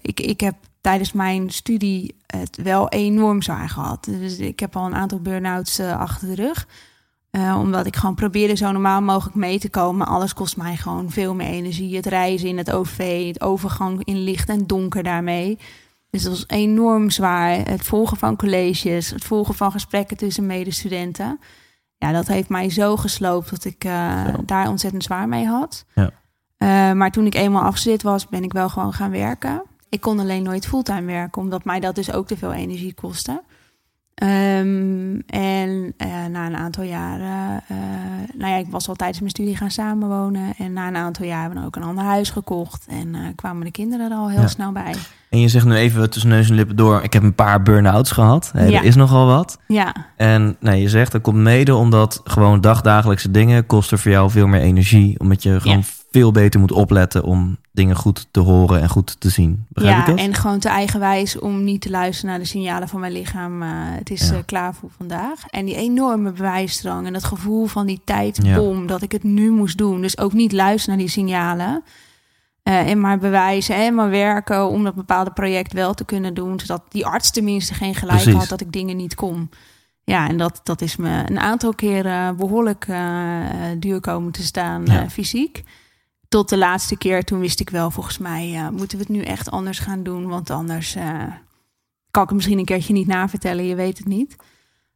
[0.01, 4.03] ik, ik heb tijdens mijn studie het wel enorm zwaar gehad.
[4.03, 6.67] Dus ik heb al een aantal burn-outs achter de rug.
[7.33, 10.07] Eh, omdat ik gewoon probeerde zo normaal mogelijk mee te komen.
[10.07, 11.95] Alles kost mij gewoon veel meer energie.
[11.95, 15.59] Het reizen in het OV, het overgang in licht en donker daarmee.
[16.09, 17.49] Dus dat was enorm zwaar.
[17.49, 21.39] Het volgen van colleges, het volgen van gesprekken tussen medestudenten.
[21.97, 25.85] Ja, dat heeft mij zo gesloopt dat ik uh, daar ontzettend zwaar mee had.
[25.95, 26.11] Ja.
[26.57, 29.63] Uh, maar toen ik eenmaal afgestudeerd was, ben ik wel gewoon gaan werken.
[29.89, 33.43] Ik kon alleen nooit fulltime werken, omdat mij dat dus ook te veel energie kostte.
[34.15, 37.77] Um, en uh, na een aantal jaren, uh,
[38.37, 40.53] nou ja, ik was al tijdens mijn studie gaan samenwonen.
[40.57, 42.85] En na een aantal jaar hebben we ook een ander huis gekocht.
[42.89, 44.47] En uh, kwamen de kinderen er al heel ja.
[44.47, 44.95] snel bij.
[45.29, 48.11] En je zegt nu even tussen neus en lippen door, ik heb een paar burn-outs
[48.11, 48.51] gehad.
[48.53, 48.79] Hey, Ja.
[48.79, 49.59] Er is nogal wat.
[49.67, 54.29] Ja, En nee, je zegt dat komt mede omdat gewoon dagdagelijkse dingen kosten voor jou
[54.29, 55.19] veel meer energie.
[55.19, 55.83] Omdat je gewoon Ja.
[56.13, 59.65] Veel beter moet opletten om dingen goed te horen en goed te zien.
[59.69, 60.19] Begrijp ik ja dat?
[60.25, 63.61] en gewoon te eigenwijs om niet te luisteren naar de signalen van mijn lichaam.
[63.63, 64.35] Uh, het is Ja.
[64.35, 65.47] uh, klaar voor vandaag.
[65.49, 69.77] En die enorme bewijsdrang en dat gevoel van die tijdbom, dat ik het nu moest
[69.77, 70.01] doen.
[70.01, 71.83] Dus ook niet luisteren naar die signalen.
[72.63, 76.59] Uh, en maar bewijzen en maar werken om dat bepaalde project wel te kunnen doen.
[76.59, 78.39] Zodat die arts tenminste geen gelijk Precies.
[78.39, 79.49] had dat ik dingen niet kon.
[80.03, 82.87] Ja, en dat, dat is me een aantal keren behoorlijk
[83.79, 85.09] duur komen te staan Ja.
[85.09, 85.63] fysiek.
[86.33, 89.21] Tot de laatste keer, toen wist ik wel, volgens mij uh, moeten we het nu
[89.21, 90.27] echt anders gaan doen.
[90.27, 91.03] Want anders uh,
[92.11, 94.35] kan ik het misschien een keertje niet navertellen, je weet het niet.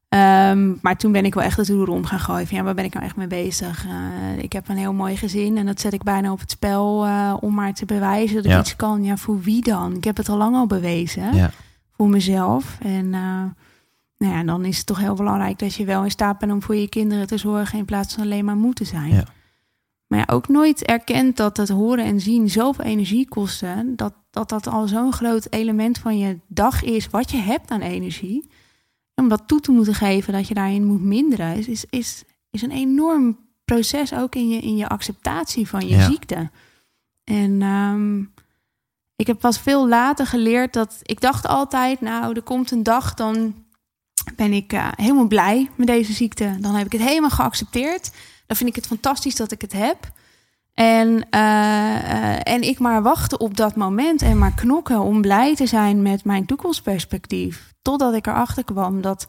[0.09, 2.47] Um, maar toen ben ik wel echt het roer om gaan gooien.
[2.47, 3.85] Van, ja, waar ben ik nou echt mee bezig?
[3.85, 7.07] Uh, ik heb een heel mooi gezin en dat zet ik bijna op het spel
[7.39, 8.59] om maar te bewijzen dat ik Ja.
[8.59, 9.03] iets kan.
[9.03, 9.95] Ja, voor wie dan?
[9.95, 11.35] Ik heb het al lang al bewezen.
[11.35, 11.51] Ja.
[11.95, 12.77] Voor mezelf.
[12.81, 13.53] En nou
[14.17, 16.75] ja, dan is het toch heel belangrijk dat je wel in staat bent om voor
[16.75, 19.13] je kinderen te zorgen in plaats van alleen maar moeten zijn.
[19.13, 19.23] Ja.
[20.07, 23.95] Maar ja, ook nooit erkend dat het horen en zien zoveel energie kosten.
[23.95, 27.81] Dat dat, dat al zo'n groot element van je dag is wat je hebt aan
[27.81, 28.49] energie.
[29.15, 32.61] Om dat toe te moeten geven dat je daarin moet minderen, is, is, is, is
[32.61, 36.09] een enorm proces ook in je, in je acceptatie van je Ja.
[36.09, 36.49] ziekte.
[37.23, 38.33] En um,
[39.15, 43.13] ik heb pas veel later geleerd dat ik dacht altijd, nou, er komt een dag
[43.13, 43.65] dan
[44.35, 46.57] ben ik uh, helemaal blij met deze ziekte.
[46.59, 48.11] Dan heb ik het helemaal geaccepteerd.
[48.47, 50.11] Dan vind ik het fantastisch dat ik het heb.
[50.73, 55.55] En, uh, uh, en ik maar wachten op dat moment en maar knokken om blij
[55.55, 57.73] te zijn met mijn toekomstperspectief.
[57.81, 59.27] Totdat ik erachter kwam dat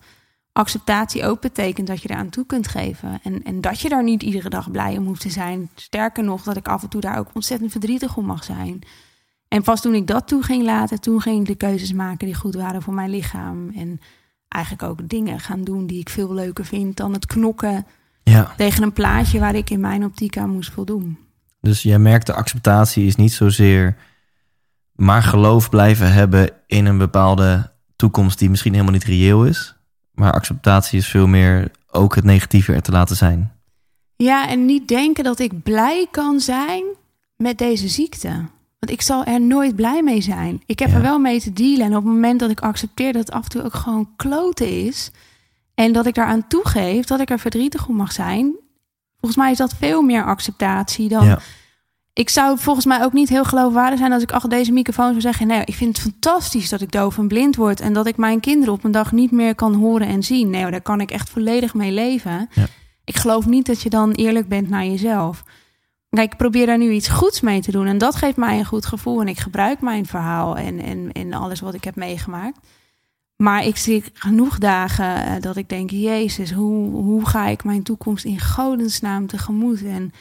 [0.53, 3.21] acceptatie ook betekent dat je eraan toe kunt geven.
[3.23, 5.71] En, en dat je daar niet iedere dag blij om hoeft te zijn.
[5.75, 8.79] Sterker nog, dat ik af en toe daar ook ontzettend verdrietig om mag zijn.
[9.49, 12.35] En pas toen ik dat toe ging laten, toen ging ik de keuzes maken die
[12.35, 13.71] goed waren voor mijn lichaam.
[13.71, 14.01] En
[14.49, 17.87] eigenlijk ook dingen gaan doen die ik veel leuker vind dan het knokken
[18.31, 18.53] Ja.
[18.57, 21.19] tegen een plaatje waar ik in mijn optiek aan moest voldoen.
[21.61, 23.97] Dus jij merkt de acceptatie is niet zozeer
[24.93, 29.75] maar geloof blijven hebben in een bepaalde toekomst die misschien helemaal niet reëel is.
[30.13, 33.53] Maar acceptatie is veel meer ook het negatieve er te laten zijn.
[34.17, 36.85] Ja, en niet denken dat ik blij kan zijn
[37.37, 38.29] met deze ziekte.
[38.79, 40.63] Want ik zal er nooit blij mee zijn.
[40.67, 40.95] Ik heb Ja.
[40.95, 41.81] er wel mee te dealen.
[41.87, 44.85] En op het moment dat ik accepteer dat het af en toe ook gewoon kloten
[44.87, 45.11] is.
[45.79, 48.57] En dat ik daaraan toegeef dat ik er verdrietig om mag zijn.
[49.21, 51.27] Volgens mij is dat veel meer acceptatie dan.
[51.27, 51.39] Ja.
[52.13, 55.21] Ik zou volgens mij ook niet heel geloofwaardig zijn als ik achter deze microfoon zou
[55.21, 57.81] zeggen: Nee, ik vind het fantastisch dat ik doof en blind word.
[57.81, 60.51] En dat ik mijn kinderen op een dag niet meer kan horen en zien.
[60.51, 62.49] Nee, daar kan ik echt volledig mee leven.
[62.53, 62.67] Ja.
[63.05, 65.43] Ik geloof niet dat je dan eerlijk bent naar jezelf.
[66.11, 67.87] Kijk, ik probeer daar nu iets goeds mee te doen.
[67.87, 69.21] En dat geeft mij een goed gevoel.
[69.21, 72.59] En ik gebruik mijn verhaal en, en, en alles wat ik heb meegemaakt.
[73.43, 77.83] Maar ik zie genoeg dagen eh, dat ik denk: Jezus, hoe, hoe ga ik mijn
[77.83, 79.83] toekomst in godensnaam tegemoet?
[79.85, 80.13] En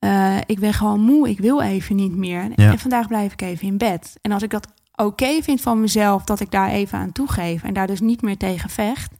[0.00, 2.50] uh, ik ben gewoon moe, ik wil even niet meer.
[2.56, 2.70] Ja.
[2.70, 4.18] En vandaag blijf ik even in bed.
[4.20, 7.74] En als ik dat oké vind van mezelf, dat ik daar even aan toegeef en
[7.74, 9.12] daar dus niet meer tegen vecht,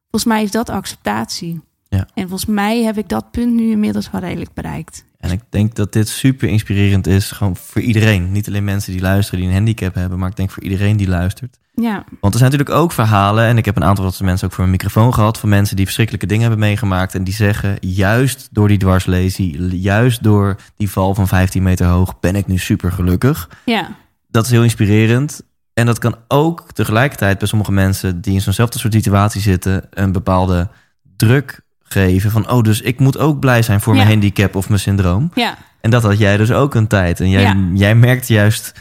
[0.00, 1.60] volgens mij is dat acceptatie.
[1.88, 2.06] Ja.
[2.14, 5.04] En volgens mij heb ik dat punt nu inmiddels wel redelijk bereikt.
[5.18, 8.32] En ik denk dat dit super inspirerend is, gewoon voor iedereen.
[8.32, 11.08] Niet alleen mensen die luisteren, die een handicap hebben, maar ik denk voor iedereen die
[11.08, 11.58] luistert.
[11.74, 14.52] Ja, Want er zijn natuurlijk ook verhalen, en ik heb een aantal van mensen ook
[14.54, 17.14] voor een microfoon gehad, van mensen die verschrikkelijke dingen hebben meegemaakt.
[17.14, 22.20] En die zeggen, juist door die dwarslesie, juist door die val van 15 meter hoog,
[22.20, 23.48] ben ik nu super gelukkig.
[23.64, 23.88] ja,
[24.28, 25.42] Dat is heel inspirerend.
[25.74, 30.12] En dat kan ook tegelijkertijd bij sommige mensen die in zo'nzelfde soort situatie zitten, een
[30.12, 30.68] bepaalde
[31.16, 33.98] druk geven van, oh, dus ik moet ook blij zijn voor Ja.
[33.98, 35.30] mijn handicap of mijn syndroom.
[35.34, 37.20] ja, En dat had jij dus ook een tijd.
[37.20, 37.56] En jij, Ja.
[37.74, 38.72] jij merkt juist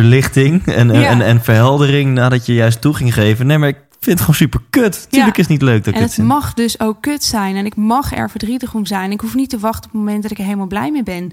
[0.00, 1.08] verlichting en, en, Ja.
[1.08, 3.46] en, en verheldering nadat je juist toe ging geven.
[3.46, 5.06] Nee, maar ik vind het gewoon super kut.
[5.10, 5.42] Tuurlijk Ja.
[5.42, 6.26] is het niet leuk dat en het vind.
[6.26, 7.56] mag dus ook kut zijn.
[7.56, 9.10] En ik mag er verdrietig om zijn.
[9.12, 11.30] Ik hoef niet te wachten op het moment dat ik er helemaal blij mee ben.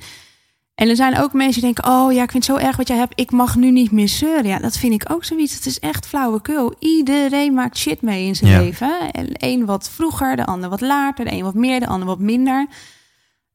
[0.75, 2.87] En er zijn ook mensen die denken: Oh ja, ik vind het zo erg wat
[2.87, 3.19] jij hebt.
[3.19, 4.45] Ik mag nu niet meer zeuren.
[4.47, 5.55] Ja, dat vind ik ook zoiets.
[5.55, 6.75] Het is echt flauwekul.
[6.79, 8.59] Iedereen maakt shit mee in zijn Ja.
[8.59, 9.11] leven.
[9.11, 11.25] En een wat vroeger, de ander wat later.
[11.25, 12.67] De een wat meer, de ander wat minder.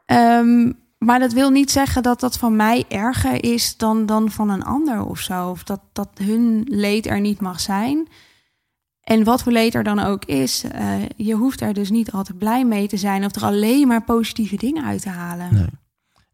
[0.07, 4.50] Ehm, maar dat wil niet zeggen dat dat van mij erger is dan, dan van
[4.50, 5.48] een ander of zo.
[5.48, 8.09] Of dat, dat hun leed er niet mag zijn.
[9.00, 12.38] En wat voor leed er dan ook is, uh, je hoeft er dus niet altijd
[12.38, 15.54] blij mee te zijn of er alleen maar positieve dingen uit te halen.
[15.54, 15.66] Nee.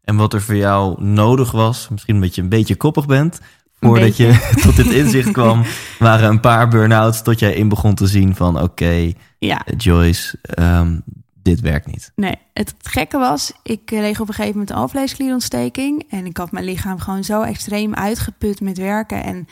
[0.01, 3.39] En wat er voor jou nodig was, misschien omdat je een beetje koppig bent,
[3.79, 5.63] voordat je tot dit inzicht kwam,
[5.99, 9.65] waren een paar burn-outs tot jij in begon te zien van oké, ja.
[9.77, 11.03] Joyce, um,
[11.43, 12.11] dit werkt niet.
[12.15, 16.51] Nee, het gekke was, ik leeg op een gegeven moment een alvleesklierontsteking en ik had
[16.51, 19.47] mijn lichaam gewoon zo extreem uitgeput met werken en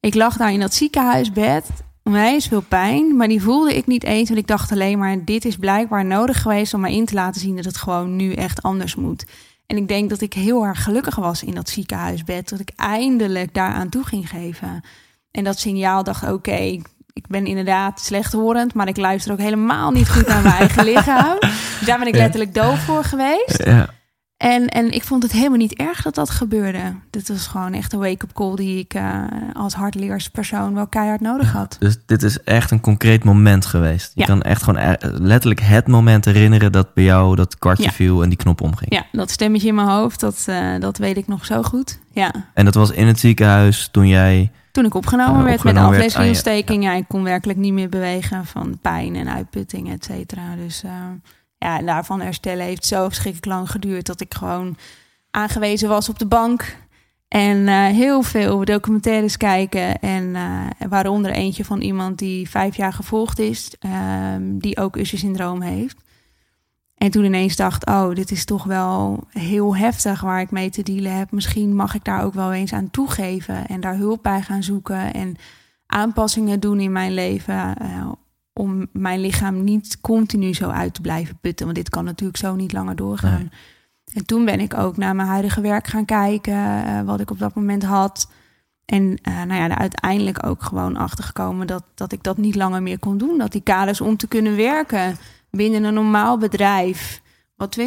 [0.00, 1.64] ik lag daar in dat ziekenhuisbed
[2.16, 4.28] is veel pijn, maar die voelde ik niet eens.
[4.28, 7.40] Want ik dacht alleen maar, dit is blijkbaar nodig geweest om mij in te laten
[7.40, 9.24] zien dat het gewoon nu echt anders moet.
[9.66, 12.48] En ik denk dat ik heel erg gelukkig was in dat ziekenhuisbed.
[12.48, 14.84] Dat ik eindelijk daaraan toe ging geven.
[15.30, 16.80] En dat signaal dacht, oké,
[17.20, 21.36] ik ben inderdaad slechthorend, maar ik luister ook helemaal niet goed naar mijn eigen lichaam.
[21.40, 23.62] Dus daar ben ik letterlijk doof voor geweest.
[23.64, 23.88] Ja.
[24.36, 26.94] En, en ik vond het helemaal niet erg dat dat gebeurde.
[27.10, 31.52] Dit was gewoon echt een wake-up call die ik uh, als hardleerspersoon wel keihard nodig
[31.52, 31.76] had.
[31.78, 34.12] Dus dit is echt een concreet moment geweest.
[34.14, 38.28] Je kan echt gewoon letterlijk het moment herinneren dat bij jou dat kwartje viel en
[38.28, 38.92] die knop omging.
[38.92, 41.98] Ja, dat stemmetje in mijn hoofd, dat, uh, dat weet ik nog zo goed.
[42.12, 42.32] Ja.
[42.54, 44.50] En dat was in het ziekenhuis toen jij...
[44.72, 46.82] Toen ik opgenomen werd met een afleeslingontsteking.
[46.82, 46.90] Ja.
[46.90, 50.56] ja, ik kon werkelijk niet meer bewegen van pijn en uitputting, et cetera.
[50.56, 50.82] Dus
[51.58, 54.76] ja, en daarvan herstellen heeft zo verschrikkelijk lang geduurd dat ik gewoon
[55.30, 56.76] aangewezen was op de bank.
[57.28, 60.00] En uh, heel veel documentaires kijken.
[60.00, 63.72] En uh, waaronder eentje van iemand die vijf jaar gevolgd is,
[64.34, 65.96] um, die ook Usher-syndroom heeft.
[67.00, 70.82] En toen ineens dacht, oh, dit is toch wel heel heftig waar ik mee te
[70.82, 71.30] dealen heb.
[71.30, 75.14] Misschien mag ik daar ook wel eens aan toegeven en daar hulp bij gaan zoeken
[75.14, 75.36] en
[75.86, 77.74] aanpassingen doen in mijn leven.
[77.82, 78.10] Uh,
[78.52, 81.64] om mijn lichaam niet continu zo uit te blijven putten.
[81.64, 83.50] Want dit kan natuurlijk zo niet langer doorgaan.
[84.12, 87.38] En toen ben ik ook naar mijn huidige werk gaan kijken, uh, wat ik op
[87.38, 88.30] dat moment had.
[88.84, 92.82] En uh, nou ja, er uiteindelijk ook gewoon achtergekomen dat, dat ik dat niet langer
[92.82, 93.38] meer kon doen.
[93.38, 95.16] Dat die kaders om te kunnen werken
[95.50, 97.22] binnen een normaal bedrijf,
[97.56, 97.78] wat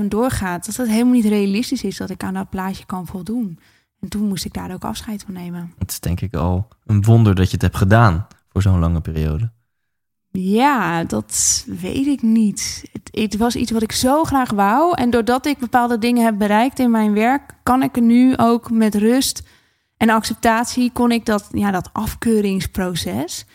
[0.00, 3.58] 24-7 doorgaat, dat dat helemaal niet realistisch is dat ik aan dat plaatje kan voldoen.
[4.00, 5.72] En toen moest ik daar ook afscheid van nemen.
[5.78, 9.00] Het is denk ik al een wonder dat je het hebt gedaan voor zo'n lange
[9.00, 9.50] periode.
[10.30, 12.84] Ja, dat weet ik niet.
[12.92, 14.94] Het, het, was iets wat ik zo graag wou.
[14.94, 18.70] En doordat ik bepaalde dingen heb bereikt in mijn werk, kan ik er nu ook
[18.70, 19.42] met rust
[19.96, 23.46] en acceptatie, kon ik dat, ja, dat afkeuringsproces,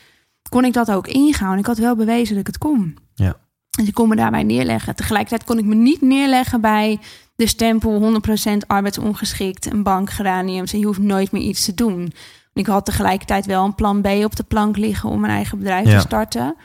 [0.49, 1.57] kon ik dat ook ingaan.
[1.57, 2.97] Ik had wel bewezen dat ik het kon.
[3.13, 3.37] Ja.
[3.77, 4.95] Dus ik kon me daarbij neerleggen.
[4.95, 6.99] Tegelijkertijd kon ik me niet neerleggen bij
[7.35, 8.21] de stempel
[8.53, 12.13] 100% arbeidsongeschikt, een bank geraniums en je hoeft nooit meer iets te doen.
[12.53, 15.89] Ik had tegelijkertijd wel een plan B op de plank liggen om mijn eigen bedrijf
[15.89, 16.55] te starten.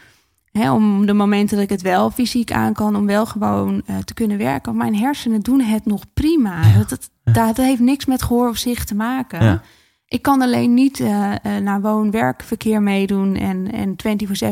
[0.53, 4.15] om de momenten dat ik het wel fysiek aan kan, om wel gewoon uh, te
[4.15, 4.77] kunnen werken.
[4.77, 6.73] Mijn hersenen doen het nog prima.
[6.79, 9.63] Dat, dat, dat, heeft niks met gehoor of zicht te maken.
[10.07, 13.97] Ik kan alleen niet uh, uh, naar woon-werkverkeer meedoen en, en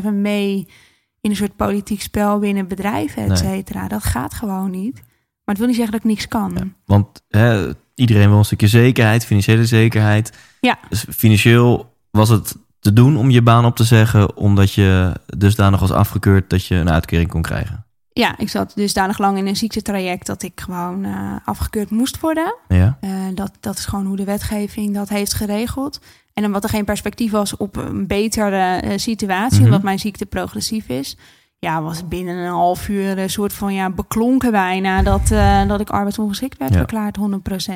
[0.02, 0.68] 24-7 mee
[1.20, 3.88] in een soort politiek spel binnen bedrijven, et cetera.
[3.88, 4.94] Dat gaat gewoon niet.
[4.94, 6.74] Maar het wil niet zeggen dat ik niks kan.
[6.84, 10.38] want hè, iedereen wil een stukje zekerheid, financiële zekerheid.
[10.60, 10.78] Ja.
[10.88, 15.80] Dus financieel was het te doen om je baan op te zeggen, omdat je dusdanig
[15.80, 17.84] was afgekeurd dat je een uitkering kon krijgen?
[18.12, 22.54] Ja, ik zat dusdanig lang in een ziektetraject dat ik gewoon uh, afgekeurd moest worden.
[22.68, 22.98] Ja.
[23.00, 26.00] Uh, dat, dat is gewoon hoe de wetgeving dat heeft geregeld.
[26.34, 30.26] En omdat er geen perspectief was op een betere uh, situatie, mm omdat mijn ziekte
[30.26, 31.16] progressief is,
[31.58, 35.28] ja, was binnen een half uur een soort van ja, beklonken bijna dat,
[35.68, 36.78] dat ik arbeidsongeschikt werd ja.
[36.78, 37.72] verklaard, 100%.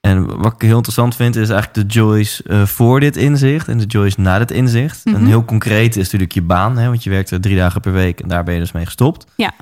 [0.00, 3.78] En wat ik heel interessant vind, is eigenlijk de Joyce uh, voor dit inzicht en
[3.78, 5.04] de Joyce na dit inzicht.
[5.04, 5.22] Mm -hmm.
[5.22, 8.20] En heel concreet is natuurlijk je baan, hè, want je werkte drie dagen per week
[8.20, 9.26] en daar ben je dus mee gestopt.
[9.36, 9.52] Ja.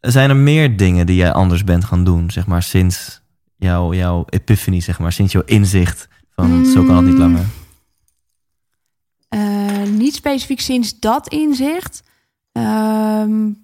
[0.00, 3.20] Zijn er meer dingen die jij anders bent gaan doen, zeg maar, sinds
[3.56, 6.64] jouw, jouw epiphany, zeg maar, sinds jouw inzicht van mm.
[6.64, 7.44] zo kan het niet langer?
[9.34, 12.02] Uh, niet specifiek sinds dat inzicht.
[12.52, 13.62] Um,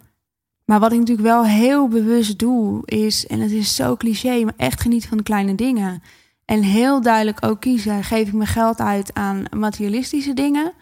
[0.64, 4.54] maar wat ik natuurlijk wel heel bewust doe, is, en het is zo cliché, maar
[4.56, 6.02] echt genieten van de kleine dingen.
[6.44, 10.72] En heel duidelijk ook kiezen: geef ik mijn geld uit aan materialistische dingen?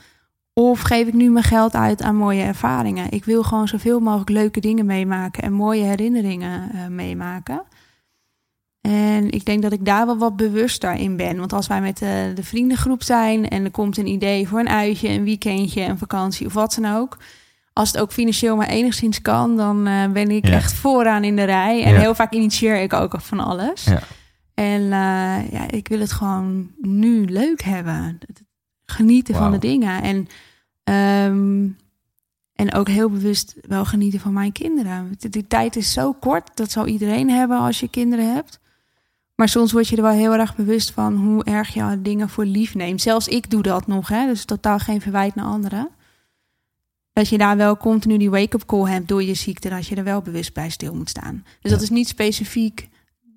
[0.54, 3.10] Of geef ik nu mijn geld uit aan mooie ervaringen?
[3.10, 7.62] Ik wil gewoon zoveel mogelijk leuke dingen meemaken en mooie herinneringen uh, meemaken.
[8.80, 11.38] En ik denk dat ik daar wel wat bewuster in ben.
[11.38, 14.68] Want als wij met de, de vriendengroep zijn en er komt een idee voor een
[14.68, 17.18] uitje, een weekendje, een vakantie of wat dan ook
[17.72, 20.52] als het ook financieel maar enigszins kan, dan uh, ben ik ja.
[20.52, 21.84] echt vooraan in de rij.
[21.84, 21.98] En ja.
[21.98, 23.84] heel vaak initieer ik ook van alles.
[23.84, 24.00] Ja.
[24.54, 28.18] En uh, ja, ik wil het gewoon nu leuk hebben.
[28.84, 29.42] Genieten wow.
[29.42, 30.02] van de dingen.
[30.02, 30.28] En,
[31.30, 31.76] um,
[32.54, 35.14] En ook heel bewust wel genieten van mijn kinderen.
[35.18, 38.60] Die, die tijd is zo kort, dat zal iedereen hebben als je kinderen hebt.
[39.34, 42.44] Maar soms word je er wel heel erg bewust van hoe erg je dingen voor
[42.44, 43.00] lief neemt.
[43.00, 44.26] Zelfs ik doe dat nog, hè?
[44.26, 45.88] dus totaal geen verwijt naar anderen.
[47.12, 50.04] Dat je daar wel continu die wake-up call hebt door je ziekte, dat je er
[50.04, 51.44] wel bewust bij stil moet staan.
[51.60, 52.88] Dus dat is niet specifiek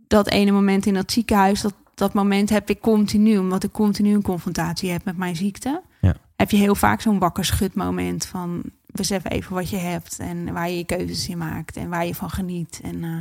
[0.08, 1.62] dat ene moment in dat ziekenhuis.
[1.62, 5.82] Dat, dat moment heb ik continu, omdat ik continu een confrontatie heb met mijn ziekte.
[6.02, 6.16] Ja.
[6.36, 10.54] Heb je heel vaak zo'n wakker schud moment van besef even wat je hebt en
[10.54, 12.80] waar je je keuzes in maakt en waar je van geniet.
[12.84, 13.20] En, uh,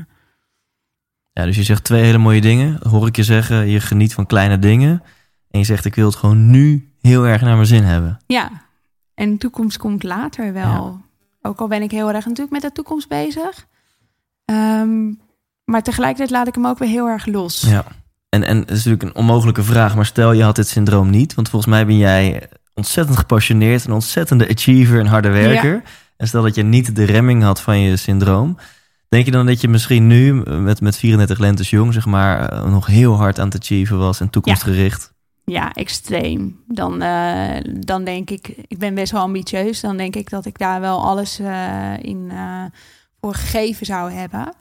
[1.32, 2.88] ja, dus je zegt twee hele mooie dingen.
[2.88, 5.02] Hoor ik je zeggen, je geniet van kleine dingen.
[5.50, 8.18] En je zegt, ik wil het gewoon nu heel erg naar mijn zin hebben.
[8.26, 8.50] Ja,
[9.14, 10.62] en de toekomst komt later wel.
[10.62, 11.00] Ja.
[11.42, 13.66] Ook al ben ik heel erg natuurlijk met de toekomst bezig.
[14.44, 15.20] Um,
[15.64, 17.60] maar tegelijkertijd laat ik hem ook weer heel erg los.
[17.60, 17.84] Ja,
[18.28, 19.94] en, en het is natuurlijk een onmogelijke vraag.
[19.96, 21.34] Maar stel je had dit syndroom niet.
[21.34, 23.84] Want volgens mij ben jij ontzettend gepassioneerd.
[23.84, 25.74] Een ontzettende achiever en harde werker.
[25.74, 25.82] Ja.
[26.16, 28.56] En stel dat je niet de remming had van je syndroom.
[29.08, 32.86] Denk je dan dat je misschien nu met, met 34 lentes jong, zeg maar, nog
[32.86, 35.13] heel hard aan het achieven was en toekomstgericht?
[35.44, 36.60] Ja, extreem.
[36.66, 39.80] Dan, uh, dan denk ik, ik ben best wel ambitieus.
[39.80, 42.64] Dan denk ik dat ik daar wel alles uh, in uh,
[43.20, 44.52] voor gegeven zou hebben.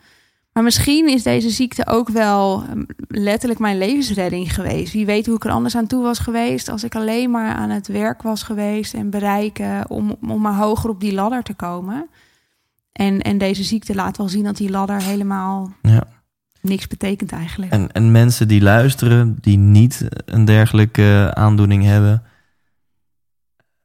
[0.53, 2.63] Maar misschien is deze ziekte ook wel
[3.07, 4.93] letterlijk mijn levensredding geweest.
[4.93, 7.69] Wie weet hoe ik er anders aan toe was geweest als ik alleen maar aan
[7.69, 12.09] het werk was geweest en bereiken om, om maar hoger op die ladder te komen.
[12.91, 16.07] En, en deze ziekte laat wel zien dat die ladder helemaal ja.
[16.63, 17.71] Niks betekent eigenlijk.
[17.71, 22.23] En, en mensen die luisteren, die niet een dergelijke aandoening hebben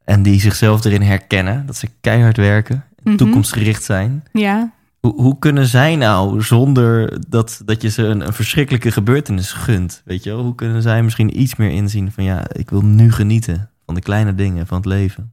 [0.04, 3.16] en die zichzelf erin herkennen, dat ze keihard werken, Mhm.
[3.16, 4.22] toekomstgericht zijn.
[4.32, 9.52] Ja, Hoe, hoe kunnen zij nou, zonder dat, dat je ze een, een verschrikkelijke gebeurtenis
[9.52, 10.42] gunt, weet je wel?
[10.42, 14.00] Hoe kunnen zij misschien iets meer inzien van ja, ik wil nu genieten van de
[14.00, 15.32] kleine dingen van het leven?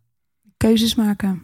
[0.58, 1.42] keuzes maken.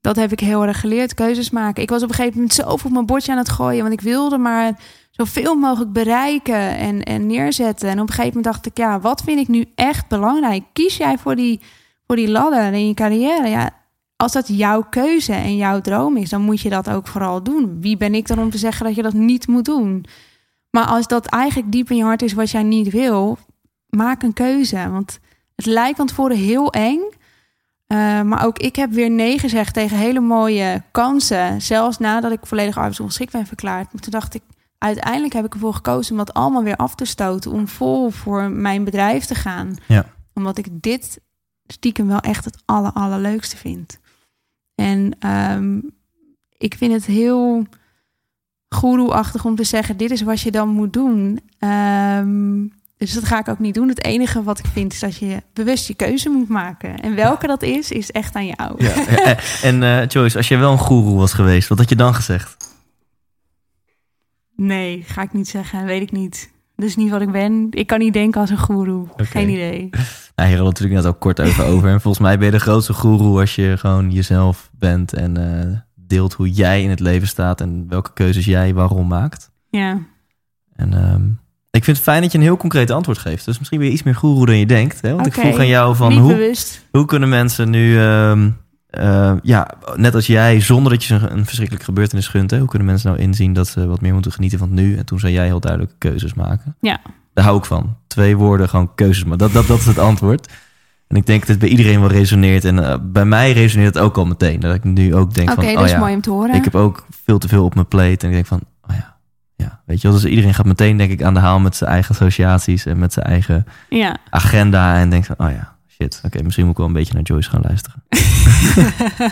[0.00, 1.82] Dat heb ik heel erg geleerd, keuzes maken.
[1.82, 4.00] Ik was op een gegeven moment zo op mijn bordje aan het gooien, want ik
[4.00, 4.78] wilde maar
[5.10, 7.88] zoveel mogelijk bereiken en, en neerzetten.
[7.88, 10.64] En op een gegeven moment dacht ik, ja, wat vind ik nu echt belangrijk?
[10.72, 11.60] Kies jij voor die,
[12.06, 13.48] voor die ladder in je carrière?
[13.48, 13.70] Ja,
[14.16, 17.80] als dat jouw keuze en jouw droom is, dan moet je dat ook vooral doen.
[17.80, 20.04] Wie ben ik dan om te zeggen dat je dat niet moet doen?
[20.70, 23.38] Maar als dat eigenlijk diep in je hart is wat jij niet wil,
[23.88, 24.90] maak een keuze.
[24.90, 25.18] Want
[25.56, 27.00] het lijkt van tevoren heel eng.
[27.92, 31.62] Uh, maar ook ik heb weer nee gezegd tegen hele mooie kansen.
[31.62, 33.92] Zelfs nadat ik volledig arbeidsongeschikt ben verklaard.
[33.92, 34.42] Maar toen dacht ik,
[34.78, 37.50] uiteindelijk heb ik ervoor gekozen om dat allemaal weer af te stoten.
[37.50, 39.76] Om vol voor mijn bedrijf te gaan.
[39.86, 40.04] Ja.
[40.34, 41.20] Omdat ik dit
[41.66, 43.98] stiekem wel echt het aller, allerleukste vind.
[44.74, 45.90] En um,
[46.56, 47.66] ik vind het heel
[48.68, 51.40] goeroe-achtig om te zeggen: dit is wat je dan moet doen.
[51.58, 53.88] Um, dus dat ga ik ook niet doen.
[53.88, 57.00] Het enige wat ik vind is dat je bewust je keuze moet maken.
[57.00, 58.84] En welke dat is, is echt aan jou.
[58.84, 58.94] Ja.
[59.68, 62.56] en uh, Joyce, als je wel een goeroe was geweest, wat had je dan gezegd?
[64.56, 65.84] Nee, ga ik niet zeggen.
[65.84, 66.50] Weet ik niet.
[66.76, 67.66] Dus niet wat ik ben.
[67.70, 69.08] Ik kan niet denken als een goeroe.
[69.12, 69.26] Okay.
[69.26, 69.88] Geen idee.
[69.90, 71.88] Nou, hier hadden we natuurlijk net ook kort even over.
[71.88, 75.78] En volgens mij ben je de grootste goeroe als je gewoon jezelf bent en uh,
[75.94, 79.50] deelt hoe jij in het leven staat en welke keuzes jij waarom maakt.
[79.70, 79.98] Ja.
[80.76, 81.40] En um,
[81.78, 83.44] ik vind het fijn dat je een heel concreet antwoord geeft.
[83.44, 85.00] Dus misschien ben je iets meer goeroe dan je denkt.
[85.00, 85.14] Hè?
[85.14, 85.38] Want okay.
[85.38, 86.54] ik vroeg aan jou van hoe,
[86.90, 88.56] hoe kunnen mensen nu, um,
[88.90, 92.58] uh, ja, net als jij, zonder dat je een, een verschrikkelijke gebeurtenis gunt, hè?
[92.58, 94.96] hoe kunnen mensen nou inzien dat ze wat meer moeten genieten van het nu?
[94.96, 96.76] En toen zei jij heel duidelijk keuzes maken.
[96.80, 97.00] Ja.
[97.34, 97.96] Daar hou ik van.
[98.06, 99.38] Twee woorden, gewoon keuzes maken.
[99.38, 100.52] Dat, dat, dat is het antwoord.
[101.08, 102.64] En ik denk dat het bij iedereen wel resoneert.
[102.64, 104.60] En uh, bij mij resoneert het ook al meteen.
[104.60, 106.54] Dat ik nu ook denk okay, van, dat oh is ja, mooi om te horen.
[106.54, 108.18] ik heb ook veel te veel op mijn plate.
[108.18, 109.16] En ik denk van, oh ja,
[109.58, 110.16] ja, weet je wel.
[110.16, 113.12] Dus iedereen gaat meteen denk ik aan de haal met zijn eigen associaties en met
[113.12, 114.16] zijn eigen ja.
[114.30, 114.96] agenda.
[114.96, 117.22] En denkt van, oh ja, shit, oké, okay, misschien moet ik wel een beetje naar
[117.22, 118.02] Joyce gaan luisteren.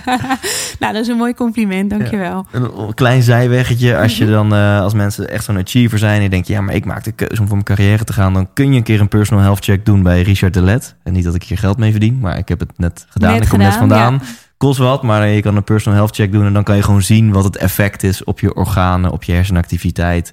[0.80, 2.46] nou, dat is een mooi compliment, dankjewel.
[2.52, 2.58] Ja.
[2.60, 6.28] Een klein zijweggetje, als je dan, uh, als mensen echt zo'n achiever zijn en je
[6.28, 8.70] denkt, ja, maar ik maak de keuze om voor mijn carrière te gaan, dan kun
[8.72, 10.94] je een keer een personal health check doen bij Richard de Let.
[11.02, 13.32] En niet dat ik hier geld mee verdien, maar ik heb het net gedaan.
[13.32, 14.12] Net ik kom gedaan, net vandaan.
[14.12, 14.44] ja.
[14.56, 17.02] Kost wat, maar je kan een personal health check doen en dan kan je gewoon
[17.02, 20.30] zien wat het effect is op je organen, op je hersenactiviteit,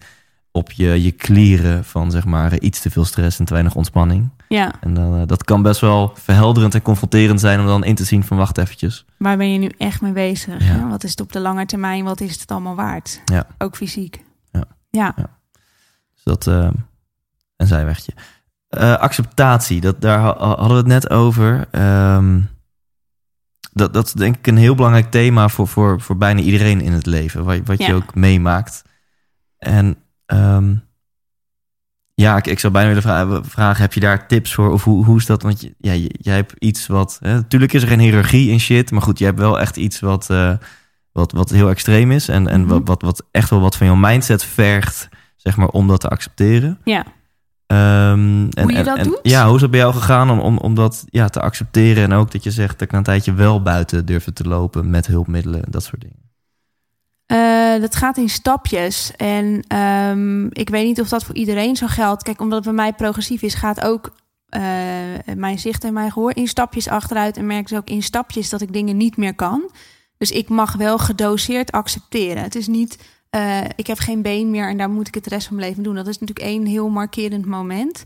[0.51, 4.29] op je, je klieren van zeg maar iets te veel stress en te weinig ontspanning.
[4.47, 7.95] Ja, En dan, uh, dat kan best wel verhelderend en confronterend zijn om dan in
[7.95, 9.05] te zien van wacht eventjes.
[9.17, 10.67] waar ben je nu echt mee bezig?
[10.67, 10.87] Ja.
[10.89, 12.03] Wat is het op de lange termijn?
[12.03, 13.21] Wat is het allemaal waard?
[13.25, 13.47] Ja.
[13.57, 14.23] Ook fysiek.
[14.51, 14.63] Ja.
[14.89, 15.13] Ja,
[16.13, 16.69] Dus dat uh,
[17.57, 18.11] een zijwegje.
[18.69, 21.67] Uh, acceptatie, dat, daar ha- hadden we het net over.
[22.15, 22.49] Um,
[23.73, 26.91] dat, dat is denk ik een heel belangrijk thema voor, voor, voor bijna iedereen in
[26.91, 27.43] het leven.
[27.43, 28.83] Wat, wat je ook meemaakt.
[29.57, 29.95] En
[30.25, 30.83] um,
[32.13, 34.71] ja, ik, ik zou bijna willen vragen, vragen, heb je daar tips voor?
[34.71, 35.41] Of hoe, hoe is dat?
[35.41, 37.17] Want je, ja, jij hebt iets wat...
[37.21, 39.99] Hè, natuurlijk is er geen hiërarchie in shit, maar goed, je hebt wel echt iets
[39.99, 40.53] wat, uh,
[41.11, 42.27] wat, wat heel extreem is.
[42.27, 45.87] En, en wat, wat, wat echt wel wat van jouw mindset vergt, zeg maar, om
[45.87, 46.79] dat te accepteren.
[46.83, 47.05] Ja.
[47.67, 49.19] Um, en, hoe je dat en, doet?
[49.21, 52.03] Ja, hoe is het bij jou gegaan om, om, om dat ja, te accepteren?
[52.03, 54.89] En ook dat je zegt dat ik na een tijdje wel buiten durfde te lopen
[54.89, 56.21] met hulpmiddelen en dat soort dingen.
[57.27, 59.11] Uh, dat gaat in stapjes.
[59.15, 62.23] En um, ik weet niet of dat voor iedereen zo geldt.
[62.23, 64.13] Kijk, omdat het bij mij progressief is, gaat ook
[64.49, 64.61] uh,
[65.35, 67.37] mijn zicht en mijn gehoor in stapjes achteruit.
[67.37, 69.71] En merk dus ook in stapjes dat ik dingen niet meer kan.
[70.17, 72.43] Dus ik mag wel gedoseerd accepteren.
[72.43, 72.97] Het is niet,
[73.35, 75.67] uh, ik heb geen been meer en daar moet ik het de rest van mijn
[75.67, 75.95] leven doen.
[75.95, 78.03] Dat is natuurlijk één heel markerend moment.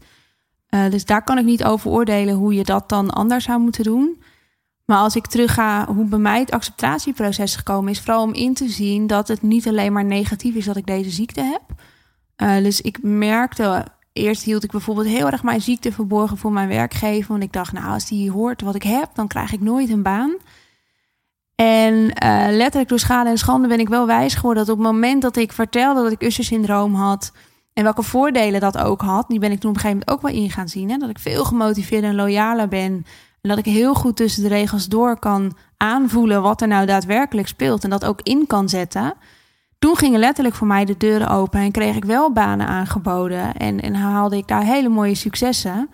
[0.69, 4.17] dus daar kan ik niet over oordelen hoe je dat dan anders zou moeten doen.
[4.87, 8.53] Maar als ik terug ga hoe bij mij het acceptatieproces gekomen is, vooral om in
[8.53, 11.61] te zien dat het niet alleen maar negatief is dat ik deze ziekte heb.
[12.37, 16.67] Uh, dus ik merkte, eerst hield ik bijvoorbeeld heel erg mijn ziekte verborgen voor mijn
[16.67, 17.31] werkgever.
[17.31, 20.03] Want ik dacht, nou, als die hoort wat ik heb, dan krijg ik nooit een
[20.03, 20.35] baan.
[21.57, 24.91] En uh, letterlijk door schade en schande ben ik wel wijs geworden dat op het
[24.91, 27.31] moment dat ik vertelde dat ik Usher-syndroom had.
[27.73, 30.31] En welke voordelen dat ook had, die ben ik toen op een gegeven moment ook
[30.31, 30.89] wel in gaan zien.
[30.89, 30.97] Hè?
[30.97, 33.05] Dat ik veel gemotiveerder en loyaler ben
[33.41, 37.47] en dat ik heel goed tussen de regels door kan aanvoelen wat er nou daadwerkelijk
[37.47, 39.13] speelt en dat ook in kan zetten.
[39.79, 43.81] Toen gingen letterlijk voor mij de deuren open en kreeg ik wel banen aangeboden en,
[43.81, 45.89] en haalde ik daar hele mooie successen.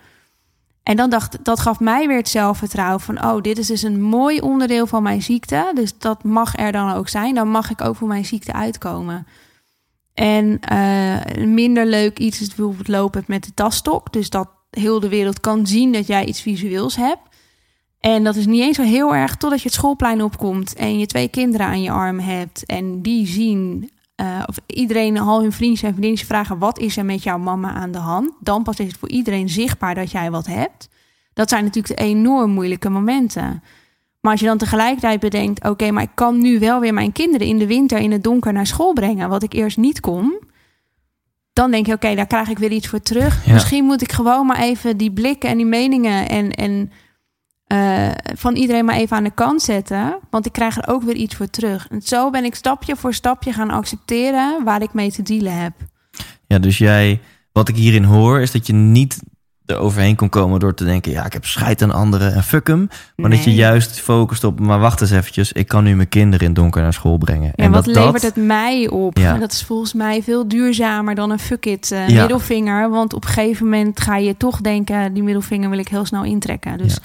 [0.83, 4.01] En dan dacht dat gaf mij weer het zelfvertrouwen van oh, dit is dus een
[4.01, 5.71] mooi onderdeel van mijn ziekte.
[5.75, 7.35] Dus dat mag er dan ook zijn.
[7.35, 9.27] Dan mag ik ook voor mijn ziekte uitkomen.
[10.13, 14.13] En uh, minder leuk iets is bijvoorbeeld lopen met de tasstok.
[14.13, 17.21] Dus dat heel de wereld kan zien dat jij iets visueels hebt.
[17.99, 21.05] En dat is niet eens zo heel erg totdat je het schoolplein opkomt en je
[21.05, 25.81] twee kinderen aan je arm hebt en die zien, uh, of iedereen, al hun vriendjes
[25.81, 28.31] en vriendinnetjes vragen: wat is er met jouw mama aan de hand?
[28.39, 30.89] Dan pas is het voor iedereen zichtbaar dat jij wat hebt.
[31.33, 33.63] Dat zijn natuurlijk de enorm moeilijke momenten.
[34.21, 37.47] Maar als je dan tegelijkertijd bedenkt: oké, maar ik kan nu wel weer mijn kinderen
[37.47, 40.39] in de winter in het donker naar school brengen, wat ik eerst niet kon.
[41.53, 43.45] Dan denk je: oké, daar krijg ik weer iets voor terug.
[43.45, 43.53] Ja.
[43.53, 46.51] Misschien moet ik gewoon maar even die blikken en die meningen en.
[46.51, 46.91] en
[47.73, 50.17] uh, van iedereen maar even aan de kant zetten.
[50.29, 51.87] Want ik krijg er ook weer iets voor terug.
[51.89, 55.73] En zo ben ik stapje voor stapje gaan accepteren waar ik mee te dealen heb.
[56.47, 57.21] Ja, dus jij,
[57.51, 59.19] wat ik hierin hoor, is dat je niet
[59.65, 62.67] er overheen kon komen door te denken: ja, ik heb scheid aan anderen en fuck
[62.67, 62.87] hem.
[63.15, 63.37] Maar nee.
[63.37, 66.53] dat je juist focust op, maar wacht eens eventjes, ik kan nu mijn kinderen in
[66.53, 67.51] donker naar school brengen.
[67.55, 69.17] Ja, en wat dat, levert het mij op?
[69.17, 69.33] Ja.
[69.33, 72.19] En dat is volgens mij veel duurzamer dan een fuck it uh, Ja.
[72.19, 72.89] middelvinger.
[72.89, 76.23] Want op een gegeven moment ga je toch denken: die middelvinger wil ik heel snel
[76.23, 76.77] intrekken.
[76.77, 76.93] Dus.
[76.93, 76.99] Ja.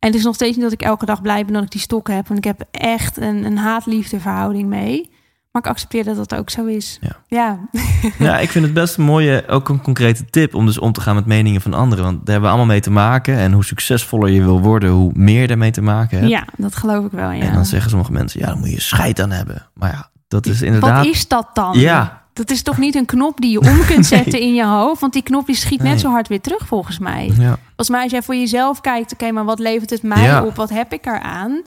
[0.00, 1.80] En het is nog steeds niet dat ik elke dag blij ben dat ik die
[1.80, 2.28] stok heb.
[2.28, 5.10] Want ik heb echt een, een haat-liefde verhouding mee.
[5.52, 6.98] Maar ik accepteer dat dat ook zo is.
[7.00, 7.16] Ja.
[7.26, 7.58] ja.
[8.18, 11.00] Ja, ik vind het best een mooie, ook een concrete tip om dus om te
[11.00, 12.04] gaan met meningen van anderen.
[12.04, 13.36] Want daar hebben we allemaal mee te maken.
[13.36, 16.30] En hoe succesvoller je wil worden, hoe meer je daarmee te maken hebt.
[16.30, 17.42] Ja, dat geloof ik wel, ja.
[17.42, 19.68] En dan zeggen sommige mensen, ja, dan moet je scheid aan hebben.
[19.74, 21.04] Maar ja, dat is inderdaad...
[21.04, 21.78] Wat is dat dan?
[21.78, 25.00] Ja, Dat is toch niet een knop die je om kunt zetten in je hoofd?
[25.00, 25.90] Want die knop die schiet Nee.
[25.92, 27.24] net zo hard weer terug, volgens mij.
[27.38, 27.58] ja.
[27.66, 30.44] Volgens mij, als jij voor jezelf kijkt, oké, maar wat levert het mij Ja.
[30.44, 30.56] op?
[30.56, 31.62] Wat heb ik eraan?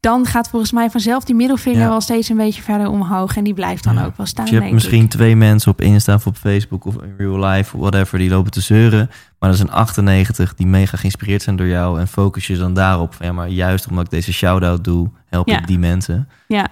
[0.00, 1.88] Dan gaat volgens mij vanzelf die middelvinger Ja.
[1.88, 3.36] wel steeds een beetje verder omhoog.
[3.36, 5.10] En die blijft dan ook wel staan, Dus je hebt denk misschien ik.
[5.10, 8.60] twee mensen op Insta of op Facebook of in real life, whatever, die lopen te
[8.60, 9.10] zeuren.
[9.38, 12.00] Maar er zijn 98 die mega geïnspireerd zijn door jou.
[12.00, 13.14] En focus je dan daarop.
[13.14, 16.28] Van, ja, maar juist omdat ik deze shout-out doe, help ik die mensen.
[16.48, 16.68] Ja,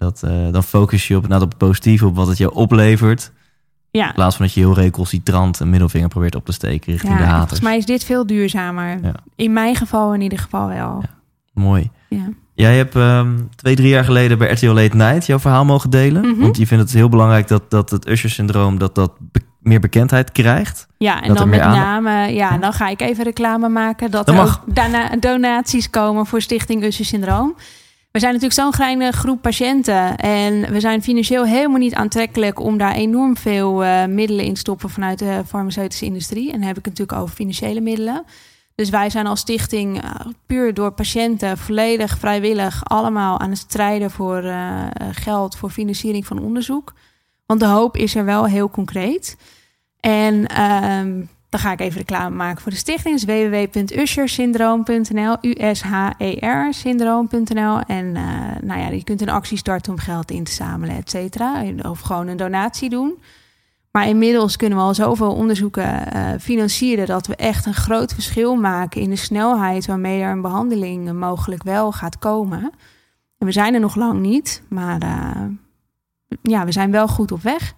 [0.00, 3.30] Dat, eh, dan focus je op, nou, op het positieve, op wat het je oplevert.
[3.90, 4.08] ja.
[4.08, 7.18] In plaats van dat je heel recalcitrant een middelvinger probeert op te steken richting ja
[7.18, 7.38] de haters.
[7.40, 8.98] volgens mij is dit veel duurzamer.
[9.02, 9.14] Ja.
[9.36, 10.98] In mijn geval in ieder geval wel.
[11.02, 11.08] Ja.
[11.52, 11.90] Mooi.
[12.08, 12.28] Ja.
[12.54, 16.28] Jij hebt ehm, twee, drie jaar geleden bij RTL Late Night jouw verhaal mogen delen.
[16.30, 16.40] Mhm.
[16.40, 20.32] Want je vindt het heel belangrijk dat, dat het Usher-syndroom dat dat be- meer bekendheid
[20.32, 20.86] krijgt.
[20.98, 24.34] Ja, en Dat dan met name, ja, dan ga ik even reclame maken dat er
[24.34, 24.62] mag.
[24.66, 27.54] ook daarna donaties komen voor Stichting Usher Syndroom.
[28.10, 32.78] We zijn natuurlijk zo'n kleine groep patiënten en we zijn financieel helemaal niet aantrekkelijk om
[32.78, 36.46] daar enorm veel eh, middelen in te stoppen vanuit de farmaceutische industrie.
[36.52, 38.24] En dan heb ik het natuurlijk over financiële middelen.
[38.74, 40.10] Dus wij zijn als stichting eh,
[40.46, 46.38] puur door patiënten volledig vrijwillig allemaal aan het strijden voor eh, geld voor financiering van
[46.38, 46.92] onderzoek.
[47.46, 49.36] Want de hoop is er wel heel concreet.
[50.00, 53.20] En ehm, dan ga ik even reclame maken voor de stichting.
[53.20, 57.80] Dus www.ushersyndroom.nl, U-S-H-E-R syndroom.nl.
[57.80, 58.22] En eh,
[58.62, 61.62] nou ja, je kunt een actie starten om geld in te zamelen, et cetera.
[61.82, 63.18] Of gewoon een donatie doen.
[63.90, 68.56] Maar inmiddels kunnen we al zoveel onderzoeken eh, financieren dat we echt een groot verschil
[68.56, 72.70] maken in de snelheid waarmee er een behandeling eh, mogelijk wel gaat komen.
[73.38, 75.42] En we zijn er nog lang niet, maar eh,
[76.42, 77.74] ja, we zijn wel goed op weg.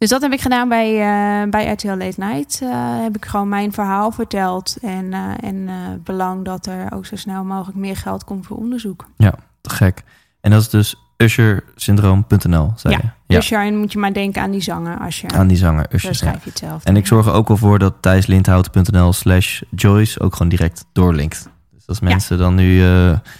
[0.00, 2.60] Dus dat heb ik gedaan bij, uh, bij RTL Late Night.
[2.62, 4.76] Uh, heb ik gewoon mijn verhaal verteld.
[4.82, 5.68] En, uh, en
[6.04, 9.06] belang dat er ook zo snel mogelijk meer geld komt voor onderzoek.
[9.16, 10.02] Ja, te gek.
[10.40, 13.36] En dat is dus ushersyndroom.nl, zei ja, je?
[13.36, 15.06] Usher, en moet je maar denken aan die zanger.
[15.06, 15.30] Usher.
[15.30, 16.04] Aan die zanger, Usher.
[16.04, 16.84] Dan schrijf je het zelf.
[16.84, 21.48] En ik zorg er ook wel voor dat thijslindhout.nl slash Joyce ook gewoon direct doorlinkt.
[21.74, 22.82] Dus als mensen dan nu...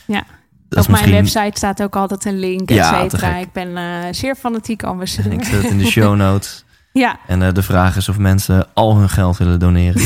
[0.06, 0.24] ja.
[0.70, 1.10] Op misschien...
[1.10, 3.36] mijn website staat ook altijd een link, et Ja, cetera.
[3.36, 5.32] Ik ben uh, zeer fanatiek ambassadeur.
[5.32, 6.64] Ik zet het in de show notes.
[6.92, 10.02] ja, En uh, de vraag is of mensen al hun geld willen doneren.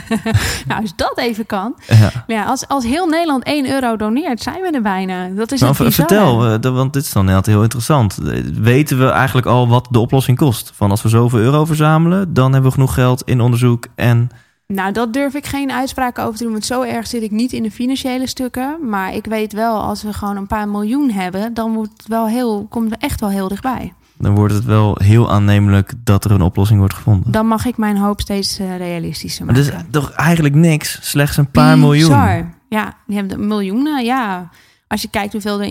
[0.68, 1.74] nou als dat even kan.
[1.86, 2.10] ja.
[2.26, 5.28] Ja, als, als heel Nederland 1 euro doneert, zijn we er bijna.
[5.28, 8.18] Dat is Nou, vertel, uh, de- want dit is dan inderdaad heel interessant.
[8.18, 10.72] Eh, Weten we eigenlijk al wat de oplossing kost?
[10.74, 14.30] Van als we zoveel euro verzamelen, dan hebben we genoeg geld in onderzoek en...
[14.66, 16.52] Nou, dat durf ik geen uitspraken over te doen.
[16.52, 18.88] Want zo erg zit ik niet in de financiële stukken.
[18.88, 22.26] Maar ik weet wel, als we gewoon een paar miljoen hebben, dan wordt het wel
[22.26, 23.92] heel, komt het echt wel heel dichtbij.
[24.18, 27.32] Dan wordt het wel heel aannemelijk dat er een oplossing wordt gevonden.
[27.32, 29.72] Dan mag ik mijn hoop steeds uh, realistischer Maar maken.
[29.72, 30.98] dat is toch eigenlijk niks?
[31.10, 32.52] Slechts een paar miljoen.
[32.68, 34.04] Ja, die hebben de miljoenen.
[34.04, 34.50] Ja,
[34.88, 35.66] als je kijkt hoeveel er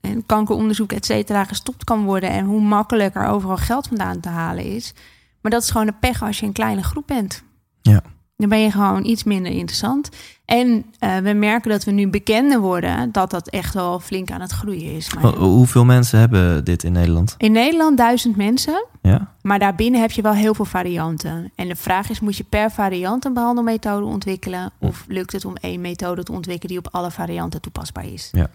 [0.00, 2.30] in, kankeronderzoek, et cetera, gestopt kan worden.
[2.30, 4.94] En hoe makkelijk er overal geld vandaan te halen is.
[5.40, 7.42] Maar dat is gewoon de pech als je een kleine groep bent.
[7.82, 8.02] Ja.
[8.42, 10.08] Dan ben je gewoon iets minder interessant.
[10.44, 10.68] En
[11.00, 14.52] uh, we merken dat we nu bekender worden, dat dat echt wel flink aan het
[14.52, 15.14] groeien is.
[15.14, 17.34] Maar Ho- Hoeveel mensen hebben dit in Nederland?
[17.38, 19.32] in Nederland duizend mensen, Ja?
[19.42, 21.52] maar daarbinnen heb je wel heel veel varianten.
[21.54, 24.70] En de vraag is, moet je per variant een behandelmethode ontwikkelen?
[24.78, 28.28] Of lukt het om één methode te ontwikkelen die op alle varianten toepasbaar is?
[28.32, 28.46] Ja.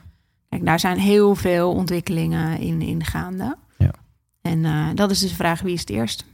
[0.49, 3.55] Kijk, daar zijn heel veel ontwikkelingen in, in gaande.
[3.77, 3.91] Ja.
[4.41, 6.25] En uh, dat is dus de vraag, wie is het eerst?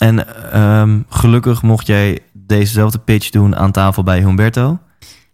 [0.00, 0.26] En
[0.60, 2.18] um, gelukkig mocht jij
[2.50, 4.78] dezezelfde pitch doen aan tafel bij Humberto.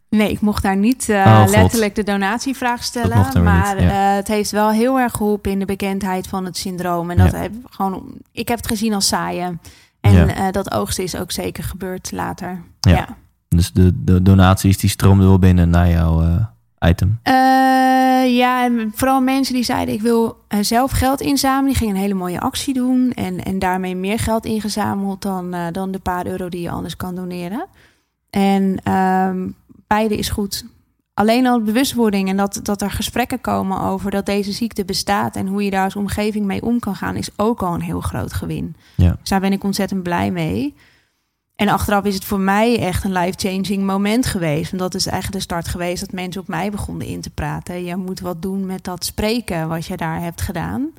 [0.09, 3.43] Nee, ik mocht daar niet uh, oh, letterlijk de donatievraag stellen.
[3.45, 4.11] Maar niet, ja.
[4.11, 7.11] uh, het heeft wel heel erg geholpen in de bekendheid van het syndroom.
[7.11, 7.39] En dat ja.
[7.39, 9.61] heb gewoon, ik heb het gezien als saaien.
[10.01, 10.47] En ja.
[10.47, 12.62] uh, dat oogsten is ook zeker gebeurd later.
[12.81, 13.17] Ja.
[13.49, 16.47] Dus de, de, donaties die stroomden wel binnen naar jouw
[16.81, 17.20] item.
[17.24, 21.66] Uh, ja, en vooral mensen die zeiden ik wil uh, zelf geld inzamelen.
[21.66, 23.12] Die gingen een hele mooie actie doen.
[23.12, 26.97] En, en daarmee meer geld ingezameld dan, uh, dan de paar euro die je anders
[26.97, 27.66] kan doneren.
[28.31, 29.55] En um,
[29.87, 30.64] beide is goed.
[31.14, 35.47] Alleen al bewustwording en dat, dat er gesprekken komen over dat deze ziekte bestaat en
[35.47, 38.33] hoe je daar als omgeving mee om kan gaan, is ook al een heel groot
[38.33, 38.77] gewin.
[38.95, 39.16] Ja.
[39.20, 40.74] Dus daar ben ik ontzettend blij mee.
[41.57, 44.70] En achteraf is het voor mij echt een life-changing moment geweest.
[44.70, 47.84] Want dat is eigenlijk de start geweest dat mensen op mij begonnen in te praten.
[47.84, 50.90] Je moet wat doen met dat spreken wat je daar hebt gedaan.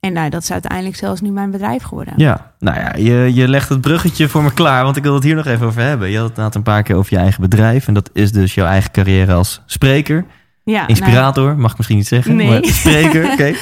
[0.00, 2.14] En nou, dat is uiteindelijk zelfs nu mijn bedrijf geworden.
[2.16, 5.22] Ja, nou ja, je, je legt het bruggetje voor me klaar, want ik wil het
[5.22, 6.10] hier nog even over hebben.
[6.10, 7.86] Je had het een paar keer over je eigen bedrijf.
[7.86, 10.24] En dat is dus jouw eigen carrière als spreker.
[10.64, 12.36] Ja, Inspirator, nou, mag ik misschien niet zeggen.
[12.36, 12.48] Nee.
[12.48, 13.32] Maar spreker, oké.
[13.32, 13.56] Okay.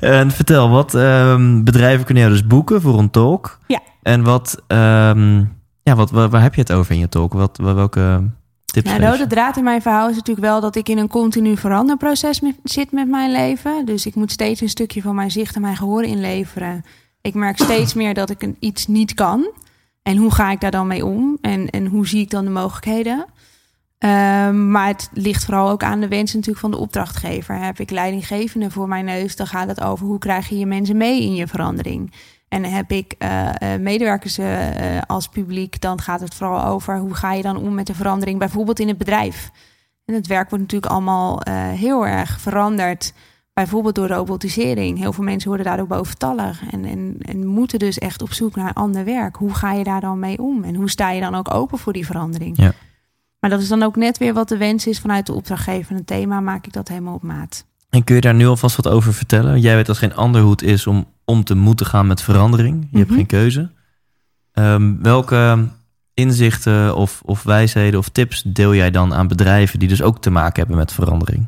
[0.00, 3.58] En vertel, wat um, bedrijven kunnen jou dus boeken voor een talk?
[3.66, 3.80] Ja.
[4.02, 7.32] En wat, um, ja, wat, waar, waar, heb je het over in je talk?
[7.32, 8.30] Wat, welke
[8.64, 11.08] tips nou, de rode draad in mijn verhaal is natuurlijk wel dat ik in een
[11.08, 13.84] continu veranderproces met, zit met mijn leven.
[13.84, 16.84] Dus ik moet steeds een stukje van mijn zicht en mijn gehoor inleveren.
[17.20, 19.50] Ik merk steeds meer dat ik iets niet kan.
[20.02, 21.38] En hoe ga ik daar dan mee om?
[21.40, 23.26] En, en hoe zie ik dan de mogelijkheden?
[24.04, 27.58] Um, maar het ligt vooral ook aan de wens natuurlijk van de opdrachtgever.
[27.58, 30.96] Heb ik leidinggevende voor mijn neus, dan gaat het over hoe krijg je je mensen
[30.96, 32.12] mee in je verandering.
[32.50, 34.48] En heb ik uh, uh, medewerkers uh,
[35.06, 38.38] als publiek, dan gaat het vooral over hoe ga je dan om met de verandering,
[38.38, 39.50] bijvoorbeeld in het bedrijf.
[40.04, 41.40] En het werk wordt natuurlijk allemaal
[41.74, 43.12] heel erg veranderd,
[43.52, 44.98] bijvoorbeeld door robotisering.
[44.98, 48.72] Heel veel mensen worden daardoor boventallig en, en, en moeten dus echt op zoek naar
[48.72, 49.36] ander werk.
[49.36, 50.64] Hoe ga je daar dan mee om?
[50.64, 52.56] En hoe sta je dan ook open voor die verandering?
[52.56, 52.72] Ja.
[53.40, 55.96] Maar dat is dan ook net weer wat de wens is vanuit de opdrachtgever.
[55.96, 57.64] Een thema maak ik dat helemaal op maat.
[57.90, 59.60] En kun je daar nu alvast wat over vertellen?
[59.60, 62.74] Jij weet als geen ander hoe het is om, om te moeten gaan met verandering.
[62.74, 62.98] Je mm -hmm.
[63.00, 63.70] hebt geen keuze.
[64.54, 65.68] Um, welke
[66.14, 70.30] inzichten of, of wijsheden of tips deel jij dan aan bedrijven die dus ook te
[70.30, 71.46] maken hebben met verandering?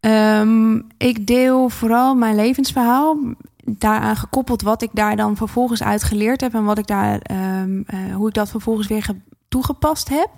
[0.00, 3.18] Um, ik deel vooral mijn levensverhaal.
[3.64, 7.84] Daaraan gekoppeld wat ik daar dan vervolgens uit geleerd heb en wat ik daar, um,
[7.94, 9.06] uh, hoe ik dat vervolgens weer
[9.48, 10.28] toegepast heb.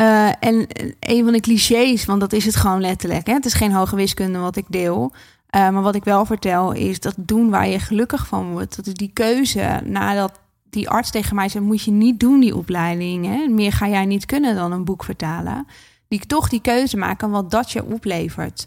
[0.00, 0.66] Uh, en
[1.00, 3.26] een van de clichés, want dat is het gewoon letterlijk.
[3.26, 3.32] Hè?
[3.32, 5.12] Het is geen hoge wiskunde wat ik deel.
[5.54, 8.76] Uh, maar wat ik wel vertel is dat doen waar je gelukkig van wordt.
[8.76, 10.40] Dat is die keuze nadat
[10.70, 11.64] die arts tegen mij zei...
[11.64, 13.26] moet je niet doen die opleiding.
[13.26, 13.48] Hè?
[13.48, 15.66] Meer ga jij niet kunnen dan een boek vertalen.
[16.08, 18.66] Die ik toch die keuze maken wat dat je oplevert.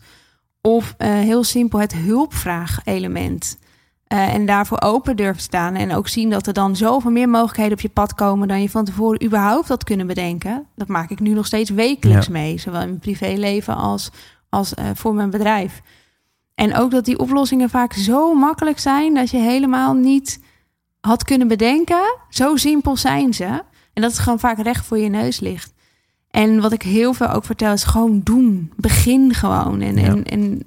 [0.62, 3.58] Of uh, heel simpel het hulpvraag-element.
[4.14, 5.76] Uh, en daarvoor open durven staan.
[5.76, 8.70] En ook zien dat er dan zoveel meer mogelijkheden op je pad komen dan je
[8.70, 10.66] van tevoren überhaupt had kunnen bedenken.
[10.76, 12.32] Dat maak ik nu nog steeds wekelijks ja.
[12.32, 12.58] mee.
[12.58, 14.12] Zowel in mijn privéleven als,
[14.50, 15.82] als uh, voor mijn bedrijf.
[16.58, 20.39] En ook dat die oplossingen vaak zo makkelijk zijn dat je helemaal niet
[20.99, 22.18] had kunnen bedenken.
[22.30, 23.45] Zo simpel zijn ze.
[23.93, 25.74] En dat het gewoon vaak recht voor je neus ligt.
[26.32, 28.72] En wat ik heel veel ook vertel is gewoon doen.
[28.76, 29.82] Begin gewoon.
[29.82, 30.03] En, Ja.
[30.03, 30.66] en, en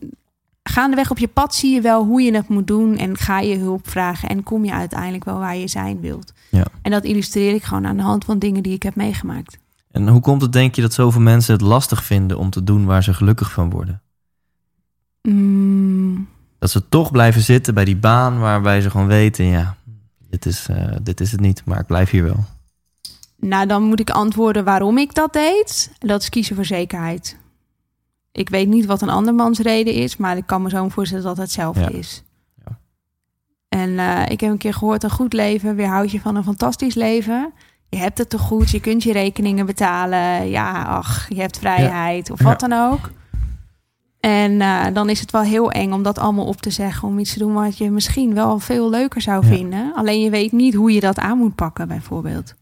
[0.63, 2.97] gaandeweg op je pad zie je wel hoe je het moet doen.
[2.97, 4.29] En ga je hulp vragen.
[4.29, 6.33] En kom je uiteindelijk wel waar je zijn wilt.
[6.51, 6.65] Ja.
[6.83, 9.59] En dat illustreer ik gewoon aan de hand van dingen die ik heb meegemaakt.
[9.91, 12.85] En hoe komt het, denk je, dat zoveel mensen het lastig vinden om te doen
[12.85, 14.03] waar ze gelukkig van worden?
[15.23, 19.77] Mm, Dat ze toch blijven zitten bij die baan waarbij ze gewoon weten, ja,
[20.31, 22.45] dit is, eh, dit is het niet, maar ik blijf hier wel.
[23.37, 25.93] Nou, dan moet ik antwoorden waarom ik dat deed.
[25.99, 27.37] Dat is kiezen voor zekerheid.
[28.33, 31.37] Ik weet niet wat een andermans reden is, maar ik kan me zo voorstellen dat
[31.37, 31.89] het hetzelfde Ja.
[31.89, 32.23] is.
[32.65, 32.79] Ja.
[33.69, 36.95] En eh, ik heb een keer gehoord: een goed leven weerhoudt je van een fantastisch
[36.95, 37.53] leven.
[37.89, 40.49] Je hebt het te goed, je kunt je rekeningen betalen.
[40.51, 43.11] Ja, ach, je hebt vrijheid of wat dan ook.
[44.21, 47.09] En eh, dan is het wel heel eng om dat allemaal op te zeggen.
[47.09, 49.53] Om iets te doen wat je misschien wel veel leuker zou Ja.
[49.53, 49.93] vinden.
[49.95, 52.55] Alleen je weet niet hoe je dat aan moet pakken, bijvoorbeeld.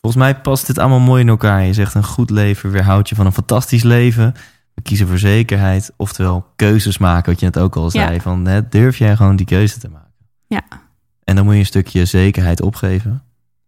[0.00, 1.64] Volgens mij past dit allemaal mooi in elkaar.
[1.64, 4.34] Je zegt een goed leven weerhoudt je van een fantastisch leven.
[4.74, 8.14] We kiezen voor zekerheid, oftewel keuzes maken, wat je net ook al zei.
[8.14, 8.20] Ja.
[8.20, 10.12] Van, hè, durf jij gewoon die keuze te maken?
[10.46, 10.62] Ja.
[11.24, 13.22] En dan moet je een stukje zekerheid opgeven.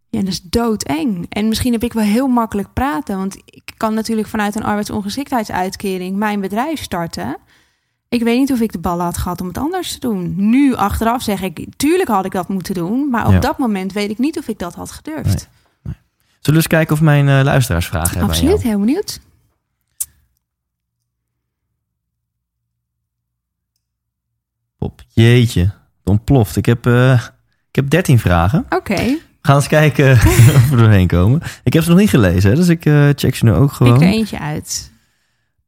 [0.09, 1.25] Ja, dat is doodeng.
[1.29, 3.17] En misschien heb ik wel heel makkelijk praten.
[3.17, 7.37] Want ik kan natuurlijk vanuit een arbeidsongeschiktheidsuitkering mijn bedrijf starten.
[8.09, 10.33] Ik weet niet of ik de ballen had gehad om het anders te doen.
[10.49, 13.09] Nu achteraf zeg ik, tuurlijk had ik dat moeten doen.
[13.09, 13.39] Maar op Ja.
[13.39, 15.49] dat moment weet ik niet of ik dat had gedurfd.
[15.83, 15.95] Nee.
[16.39, 19.19] Zullen we eens kijken of mijn eh, luisteraars vragen hebben Absoluut, heel benieuwd.
[24.77, 25.71] Pop, jeetje,
[26.03, 26.55] ontploft.
[26.55, 27.13] Ik heb, eh,
[27.69, 28.65] ik heb 13 vragen.
[28.69, 29.17] Oké,
[29.47, 30.11] gaan eens kijken
[30.55, 31.41] of we er doorheen komen.
[31.63, 33.75] Ik heb ze nog niet gelezen, hè, dus ik eh, check ze nu ook pik
[33.75, 34.01] gewoon.
[34.01, 34.91] er eentje uit.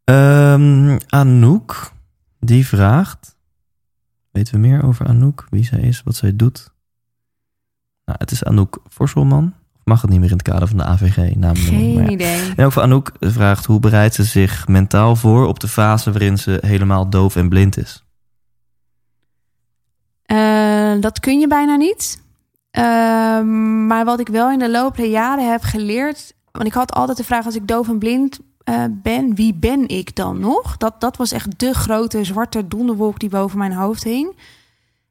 [0.03, 1.91] Ehm, Anouk,
[2.39, 3.37] die vraagt...
[4.31, 5.47] Weten we meer over Anouk?
[5.49, 6.73] Wie zij is, wat zij doet?
[8.05, 9.53] Nou, het is Anouk Vorselman.
[9.77, 11.13] Of mag het niet meer in het kader van de AVG?
[11.13, 12.09] Geen maar ja.
[12.09, 12.53] idee.
[12.55, 13.65] En ook voor Anouk vraagt...
[13.65, 17.77] hoe bereidt ze zich mentaal voor op de fase waarin ze helemaal doof en blind
[17.77, 18.03] is?
[20.25, 22.27] Eh, dat kun je bijna niet.
[22.71, 26.33] Ehm, maar wat ik wel in de loop der jaren heb geleerd.
[26.51, 29.87] Want ik had altijd de vraag: als ik doof en blind eh, ben, wie ben
[29.87, 30.77] ik dan nog?
[30.77, 34.35] Dat, dat was echt de grote zwarte donderwolk die boven mijn hoofd hing.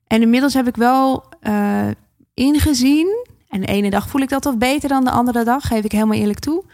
[0.07, 1.89] En inmiddels heb ik wel eh,
[2.35, 3.27] ingezien.
[3.49, 5.93] En de ene dag voel ik dat wat beter dan de andere dag, geef ik
[5.93, 6.65] helemaal eerlijk toe.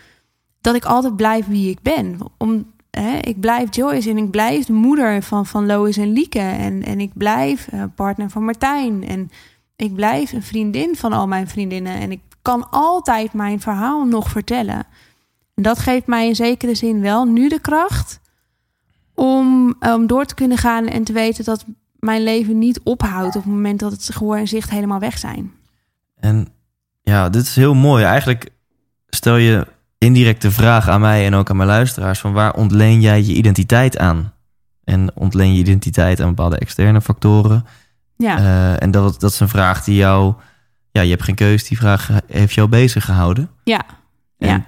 [0.61, 2.19] Dat ik altijd blijf wie ik ben.
[2.39, 6.39] Om, hè, ik blijf Joyce en ik blijf de moeder van, van Lois en Lieke.
[6.39, 9.09] En, en ik blijf eh, partner van Martijn.
[9.09, 9.31] En
[9.77, 12.01] ik blijf een vriendin van al mijn vriendinnen.
[12.01, 14.87] En ik kan altijd mijn verhaal nog vertellen.
[15.55, 18.21] En dat geeft mij in zekere zin wel nu de kracht
[19.15, 21.65] om, om door te kunnen gaan en te weten dat
[21.99, 25.53] mijn leven niet ophoudt op het moment dat het gehoor en zicht helemaal weg zijn.
[26.15, 26.49] En
[27.03, 28.05] ja, dit is heel mooi.
[28.05, 28.51] Eigenlijk
[29.09, 29.67] stel je
[29.99, 32.21] indirect de vraag aan mij en ook aan mijn luisteraars...
[32.21, 34.33] van waar ontleen jij je identiteit aan?
[34.85, 37.65] En ontleen je identiteit aan bepaalde externe factoren?
[38.17, 40.35] Ja, Eh, en dat, dat is een vraag die jou...
[40.91, 41.69] Ja, je hebt geen keus.
[41.69, 43.51] Die vraag heeft jou bezig gehouden.
[43.65, 43.85] ja,
[44.39, 44.67] En- ja.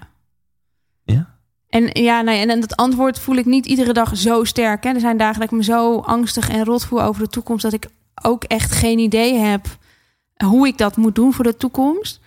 [1.05, 1.34] Ja?
[1.68, 4.84] En ja, nee, en, en dat antwoord voel ik niet iedere dag zo sterk.
[4.84, 4.90] Hè.
[4.90, 7.62] Er zijn dagen dat ik me zo angstig en rot voel over de toekomst...
[7.62, 7.86] dat ik
[8.22, 9.66] ook echt geen idee heb
[10.44, 12.20] hoe ik dat moet doen voor de toekomst.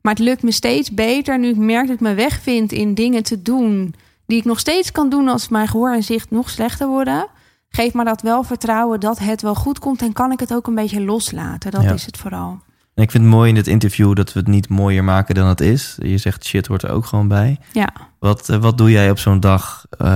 [0.00, 3.22] Maar het lukt me steeds beter nu ik merk dat ik me wegvind in dingen
[3.22, 3.94] te doen...
[4.26, 7.26] die ik nog steeds kan doen als mijn gehoor en zicht nog slechter worden.
[7.68, 10.02] Geef me dat wel vertrouwen dat het wel goed komt...
[10.02, 11.70] en kan ik het ook een beetje loslaten.
[11.70, 11.92] Dat Ja.
[11.92, 12.58] is het vooral.
[12.94, 15.46] En ik vind het mooi in dit interview dat we het niet mooier maken dan
[15.48, 15.96] het is.
[15.98, 17.58] Je zegt shit hoort er ook gewoon bij.
[17.72, 17.88] Ja.
[18.18, 20.06] Wat, eh, wat doe jij op zo'n dag eh,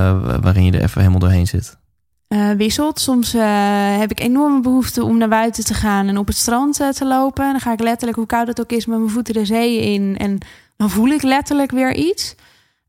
[0.41, 1.79] waarin je er even helemaal doorheen zit?
[2.29, 3.01] eh, wisselt.
[3.01, 3.33] Soms
[3.99, 7.45] heb ik enorme behoefte om naar buiten te gaan en op het strand te lopen.
[7.45, 9.93] En dan ga ik letterlijk, hoe koud het ook is, met mijn voeten de zee
[9.93, 10.17] in.
[10.19, 10.39] En
[10.77, 12.35] dan voel ik letterlijk weer iets.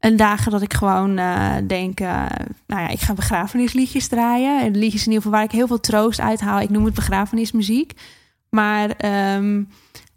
[0.02, 2.26] En dagen dat ik gewoon eh, denk, eh,
[2.68, 4.62] nou ja, ik ga begrafenisliedjes draaien.
[4.62, 6.60] En liedjes in ieder geval waar ik heel veel troost uithaal.
[6.60, 7.94] Ik noem het begrafenismuziek.
[8.50, 9.64] Maar ehm,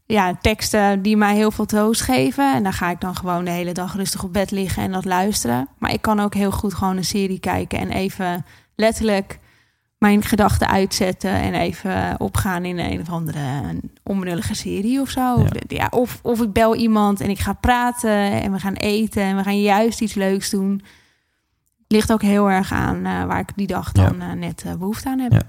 [0.07, 2.55] ja, teksten die mij heel veel troost geven.
[2.55, 5.05] En dan ga ik dan gewoon de hele dag rustig op bed liggen en dat
[5.05, 5.69] luisteren.
[5.79, 9.39] Maar ik kan ook heel goed gewoon een serie kijken en even letterlijk
[9.99, 13.41] mijn gedachten uitzetten en even opgaan in een of andere
[14.03, 15.39] onbenullige serie of zo.
[15.39, 15.49] Ja.
[15.69, 15.87] Ja.
[15.91, 19.43] of, of ik bel iemand en ik ga praten en we gaan eten en we
[19.43, 20.83] gaan juist iets leuks doen.
[21.89, 25.09] Ligt ook heel erg aan eh, waar ik die dag dan eh, net eh, behoefte
[25.09, 25.33] aan heb.
[25.33, 25.43] Ja.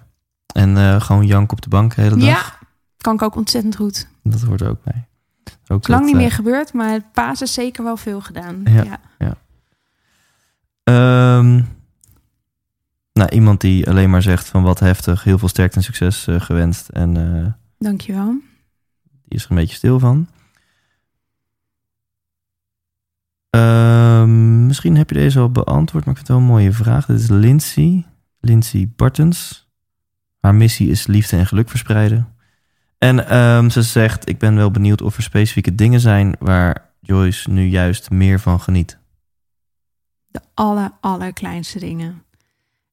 [0.54, 2.28] En eh, gewoon jank op de bank de hele dag?
[2.28, 2.68] Ja,
[2.98, 4.08] kan ik ook ontzettend goed.
[4.24, 5.08] Dat hoort ook bij.
[5.68, 8.62] Ook lang dat, niet eh, meer gebeurd, maar het paas is zeker wel veel gedaan.
[8.64, 9.00] Ja.
[9.18, 9.36] Ja.
[10.84, 11.62] Ehm,
[13.16, 16.42] nou, iemand die alleen maar zegt van wat heftig, heel veel sterkte en succes eh,
[16.42, 16.90] gewenst.
[16.90, 18.42] En eh, Dankjewel.
[19.04, 20.28] Die is er een beetje stil van.
[23.50, 27.06] Ehm, misschien heb je deze al beantwoord, maar ik vind het wel een mooie vraag.
[27.06, 28.06] Dit is Lindsay.
[28.40, 29.70] Lindsay Bartens.
[30.40, 32.36] Haar missie is liefde en geluk verspreiden.
[32.98, 37.50] En ehm, ze zegt: Ik ben wel benieuwd of er specifieke dingen zijn waar Joyce
[37.50, 38.98] nu juist meer van geniet.
[40.28, 42.25] De aller, allerkleinste dingen.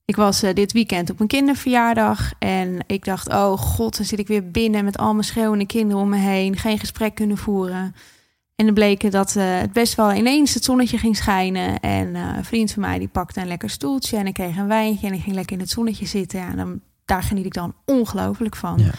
[0.05, 4.19] Ik was uh, dit weekend op een kinderverjaardag en ik dacht: Oh god, dan zit
[4.19, 7.95] ik weer binnen met al mijn schreeuwende kinderen om me heen, geen gesprek kunnen voeren.
[8.57, 11.81] En dan bleek dat uh, het best wel ineens het zonnetje ging schijnen.
[11.81, 14.69] En uh, een vriend van mij die pakte een lekker stoeltje en ik kreeg een
[14.69, 16.39] wijntje en ik ging lekker in het zonnetje zitten.
[16.39, 18.79] Ja, en dan, daar geniet ik dan ongelooflijk van.
[18.79, 18.91] Ja.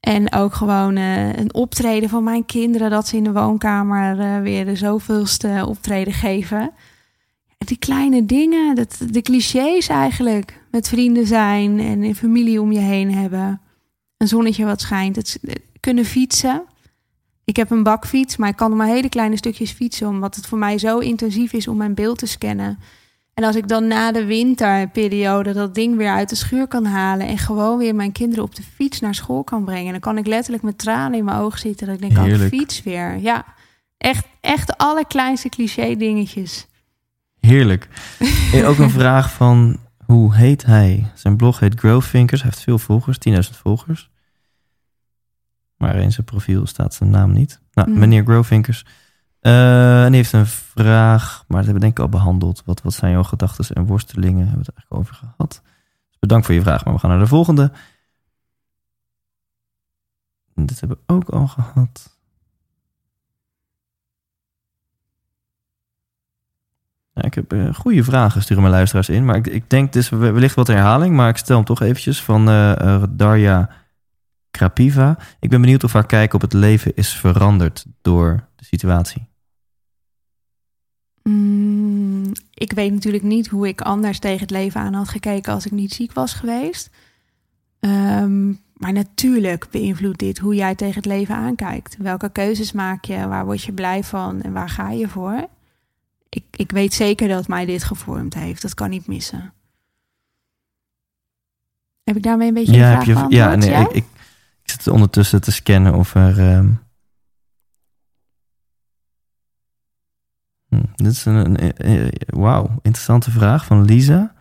[0.00, 4.64] En ook gewoon uh, een optreden van mijn kinderen, dat ze in de woonkamer weer
[4.64, 6.72] de zoveelste optreden geven.
[7.66, 10.62] Die kleine dingen, dat, de clichés eigenlijk.
[10.70, 13.60] Met vrienden zijn en een familie om je heen hebben.
[14.16, 15.16] Een zonnetje wat schijnt.
[15.16, 15.40] Het,
[15.80, 16.62] kunnen fietsen.
[17.44, 20.58] Ik heb een bakfiets, maar ik kan maar hele kleine stukjes fietsen, omdat het voor
[20.58, 22.78] mij zo intensief is om mijn beeld te scannen.
[23.34, 27.26] En als ik dan na de winterperiode dat ding weer uit de schuur kan halen
[27.26, 30.26] en gewoon weer mijn kinderen op de fiets naar school kan brengen, dan kan ik
[30.26, 31.86] letterlijk met tranen in mijn ogen zitten.
[31.86, 32.52] Dat ik denk, Heerlijk.
[32.52, 33.18] oh, fiets weer.
[33.18, 33.44] Ja,
[33.98, 36.66] echt, echt de allerkleinste cliché dingetjes.
[37.40, 37.88] Heerlijk.
[38.52, 41.10] En ook een vraag van hoe heet hij?
[41.14, 42.42] Zijn blog heet Growthinkers.
[42.42, 44.10] Hij heeft veel volgers, 10.000 volgers.
[45.76, 47.60] Maar in zijn profiel staat zijn naam niet.
[47.72, 47.98] Nou, Hmm.
[47.98, 48.84] meneer Growthinkers.
[49.40, 52.62] Eh, en die heeft een vraag, maar dat hebben we denk ik al behandeld.
[52.64, 54.46] Wat, wat zijn jouw gedachten en worstelingen?
[54.48, 55.62] Hebben we het eigenlijk over gehad.
[56.08, 57.72] Dus bedankt voor je vraag, maar we gaan naar de volgende.
[60.54, 62.18] En dit hebben we ook al gehad.
[67.24, 69.24] Ik heb eh, goede vragen, sturen mijn luisteraars in.
[69.24, 72.48] Maar ik, ik denk, dus wellicht wat herhaling, maar ik stel hem toch eventjes van
[72.48, 73.70] eh, eh, Darja
[74.50, 75.18] Krapiva.
[75.40, 79.28] Ik ben benieuwd of haar kijk op het leven is veranderd door de situatie.
[81.22, 85.66] Mm, ik weet natuurlijk niet hoe ik anders tegen het leven aan had gekeken als
[85.66, 86.90] ik niet ziek was geweest.
[87.80, 91.96] Ehm, maar natuurlijk beïnvloedt dit hoe jij tegen het leven aankijkt.
[91.98, 93.28] Welke keuzes maak je?
[93.28, 94.42] Waar word je blij van?
[94.42, 95.48] En waar ga je voor?
[96.30, 98.62] Ik, ik weet zeker dat mij dit gevormd heeft.
[98.62, 99.52] Dat kan niet missen.
[102.02, 104.04] Heb ik daarmee een beetje ja, heb je, ja, nee, ik, ik,
[104.62, 106.34] ik zit ondertussen te scannen of er.
[110.68, 114.34] hm, dit is een, een, eh, wauw, interessante vraag van Lisa.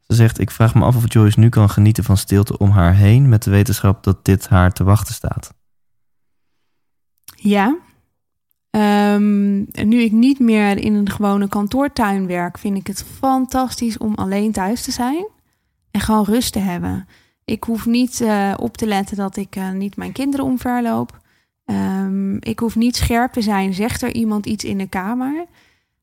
[0.00, 2.94] Ze zegt: Ik vraag me af of Joyce nu kan genieten van stilte om haar
[2.94, 3.28] heen.
[3.28, 5.54] met de wetenschap dat dit haar te wachten staat.
[7.34, 7.78] Ja.
[8.70, 9.58] Ehm,
[9.88, 14.52] nu ik niet meer in een gewone kantoortuin werk, vind ik het fantastisch om alleen
[14.52, 15.26] thuis te zijn
[15.90, 17.06] en gewoon rust te hebben.
[17.44, 21.20] Ik hoef niet eh, op te letten dat ik eh, niet mijn kinderen omverloop.
[21.64, 25.46] Ehm, ik hoef niet scherp te zijn, zegt er iemand iets in de kamer.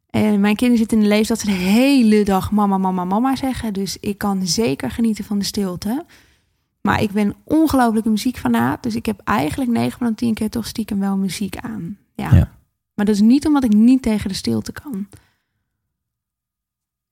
[0.09, 3.35] En mijn kinderen zitten in de leeftijd dat ze de hele dag mama, mama, mama
[3.35, 3.73] zeggen.
[3.73, 6.05] Dus ik kan zeker genieten van de stilte.
[6.81, 8.83] Maar ik ben ongelooflijk muziekfanaat.
[8.83, 11.97] Dus ik heb eigenlijk 9 van de 10 keer toch stiekem wel muziek aan.
[12.15, 12.56] Ja.
[12.97, 15.07] Maar dat is niet omdat ik niet tegen de stilte kan.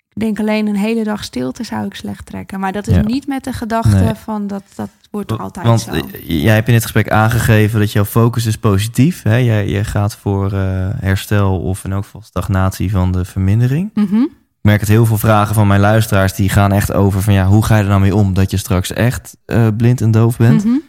[0.10, 2.60] Ik denk alleen een hele dag stilte zou ik slecht trekken.
[2.60, 3.02] Maar dat is Ja.
[3.02, 4.14] niet met de gedachte Nee.
[4.14, 5.92] van dat, dat wordt altijd Want zo.
[6.24, 9.24] jij hebt in dit gesprek aangegeven dat jouw focus is positief.
[9.24, 9.36] Hè?
[9.36, 13.90] Jij, jij gaat voor eh, herstel of in elk geval stagnatie van de vermindering.
[13.94, 14.22] Mhm.
[14.22, 17.46] Ik merk het heel veel vragen van mijn luisteraars die gaan echt over van ja,
[17.48, 20.38] hoe ga je er nou mee om dat je straks echt eh, blind en doof
[20.38, 20.62] bent?
[20.62, 20.84] Vind,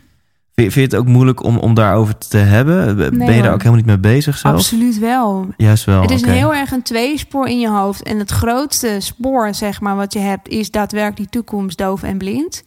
[0.63, 2.97] vind je het ook moeilijk om, om daarover te hebben?
[2.97, 4.55] Ben je daar ook helemaal niet mee bezig zelf?
[4.55, 5.49] Absoluut wel.
[5.57, 6.03] Juist wel.
[6.03, 8.03] het is heel erg een tweespoor in je hoofd.
[8.03, 12.19] En het grootste spoor, zeg maar, wat je hebt, is daadwerkelijk die toekomst doof en
[12.19, 12.63] blind.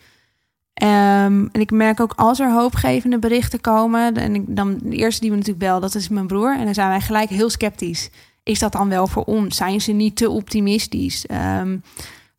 [0.73, 4.15] Ehm, en ik merk ook als er hoopgevende berichten komen.
[4.15, 6.57] En ik, dan de eerste die we natuurlijk bel, dat is mijn broer.
[6.57, 8.09] En dan zijn wij gelijk heel sceptisch.
[8.43, 9.55] Is dat dan wel voor ons?
[9.55, 11.25] Zijn ze niet te optimistisch?
[11.25, 11.77] Ehm,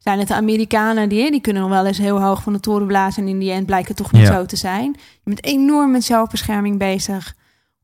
[0.00, 2.86] zijn het de Amerikanen die, die kunnen nog wel eens heel hoog van de toren
[2.86, 3.22] blazen.
[3.22, 4.32] En in die end blijkt het toch niet Ja.
[4.34, 4.90] zo te zijn.
[4.98, 7.34] Je bent enorm met zelfbescherming bezig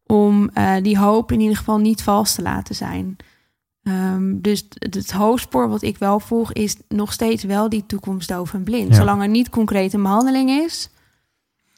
[0.07, 3.17] om eh, die hoop in ieder geval niet vals te laten zijn.
[3.83, 8.29] Ehm, dus het, het hoofdspoor wat ik wel volg is nog steeds wel die toekomst
[8.29, 8.89] doof en blind.
[8.89, 8.95] Ja.
[8.95, 10.91] Zolang er niet concreet een behandeling is.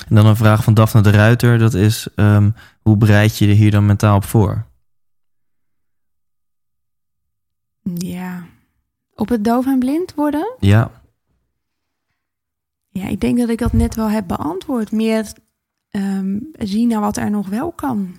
[0.08, 1.58] En dan een vraag van Daphne de Ruiter.
[1.58, 2.50] Dat is, ehm,
[2.82, 4.66] hoe bereid je je er hier dan mentaal op voor?
[7.94, 8.46] Ja.
[9.18, 10.54] Op het doof en blind worden?
[10.58, 10.90] Ja,
[12.88, 14.92] Ja, ik denk dat ik dat net wel heb beantwoord.
[14.92, 15.32] Meer
[15.90, 18.16] ehm, zien naar wat er nog wel kan.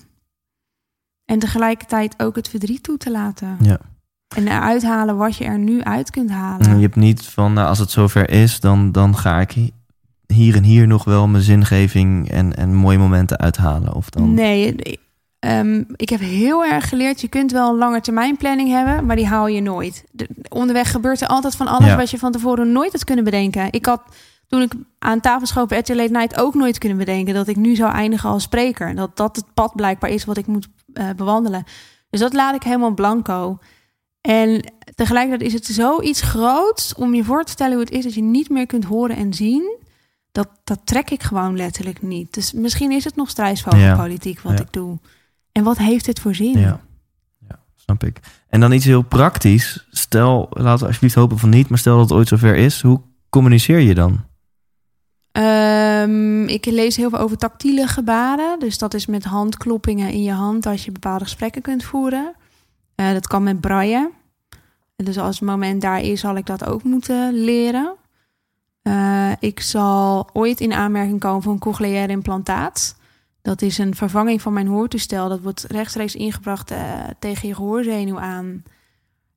[1.25, 3.57] En tegelijkertijd ook het verdriet toe te laten.
[3.61, 3.79] ja.
[4.35, 6.75] En eruit halen wat je er nu uit kunt halen.
[6.75, 9.55] Je hebt niet van, nou, als het zover is, dan, dan ga ik
[10.27, 13.93] hier en hier nog wel mijn zingeving en, en mooie momenten uithalen?
[13.93, 14.33] Of dan...
[14.33, 14.75] Nee,
[15.39, 19.15] ehm, ik heb heel erg geleerd, je kunt wel een lange termijn planning hebben, maar
[19.15, 20.03] die haal je nooit.
[20.11, 21.95] De, onderweg gebeurt er altijd van alles Ja.
[21.97, 23.67] wat je van tevoren nooit had kunnen bedenken.
[23.71, 24.01] Ik had
[24.47, 27.75] toen ik aan tafel schoof RTL Late Night ook nooit kunnen bedenken dat ik nu
[27.75, 28.95] zou eindigen als spreker.
[28.95, 31.63] Dat dat het pad blijkbaar is wat ik moet eh, bewandelen.
[32.09, 33.57] Dus dat laat ik helemaal blanco.
[34.21, 38.13] En tegelijkertijd is het zoiets groots om je voor te stellen hoe het is dat
[38.13, 39.77] je niet meer kunt horen en zien.
[40.31, 42.33] Dat, dat trek ik gewoon letterlijk niet.
[42.33, 44.59] Dus misschien is het nog strijdsvogelpolitiek wat Ja.
[44.63, 44.97] ik doe.
[45.51, 46.59] En wat heeft het voor zin?
[46.59, 46.79] Ja.
[48.49, 49.87] En dan iets heel praktisch.
[49.89, 52.81] Stel, laten we alsjeblieft hopen van niet, maar stel dat het ooit zover is.
[52.81, 54.27] Hoe communiceer je dan?
[55.31, 58.59] Ehm, ik lees heel veel over tactiele gebaren.
[58.59, 62.33] Dus dat is met handkloppingen in je hand als je bepaalde gesprekken kunt voeren.
[62.95, 64.11] Eh, dat kan met braille.
[64.95, 67.95] Dus als het moment daar is, zal ik dat ook moeten leren.
[68.81, 72.98] Eh, ik zal ooit in aanmerking komen voor een cochleaire implantaat.
[73.49, 75.29] Dat is een vervanging van mijn hoortoestel.
[75.29, 78.63] Dat wordt rechtstreeks ingebracht eh, tegen je gehoorzenuw aan.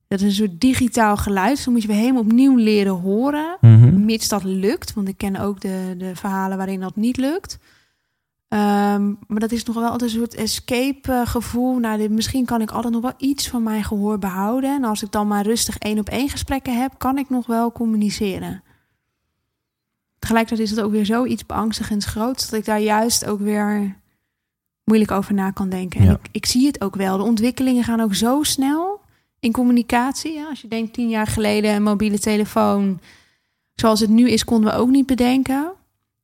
[0.07, 1.55] Dat is een soort digitaal geluid.
[1.55, 3.57] Dus dan moet je weer helemaal opnieuw leren horen.
[3.61, 4.05] Mhm.
[4.05, 7.59] Mits dat lukt, want ik ken ook de, de verhalen waarin dat niet lukt.
[8.47, 11.77] Ehm, maar dat is nog wel altijd een soort escape eh, gevoel.
[11.77, 14.75] Nou, dit, misschien kan ik altijd nog wel iets van mijn gehoor behouden.
[14.75, 17.71] En als ik dan maar rustig één op één gesprekken heb, kan ik nog wel
[17.71, 18.63] communiceren.
[20.19, 24.01] Tegelijkertijd is het ook weer zoiets beangstigends groots dat ik daar juist ook weer
[24.83, 25.99] moeilijk over na kan denken.
[25.99, 26.11] En Ja.
[26.11, 27.17] ik, ik zie het ook wel.
[27.17, 29.01] De ontwikkelingen gaan ook zo snel
[29.39, 30.33] in communicatie.
[30.33, 32.99] Ja, als je denkt tien jaar geleden een mobiele telefoon
[33.75, 35.71] zoals het nu is, konden we ook niet bedenken.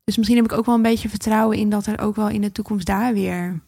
[0.03, 2.41] Dus misschien heb ik ook wel een beetje vertrouwen in dat er ook wel in
[2.41, 3.61] de toekomst daar weer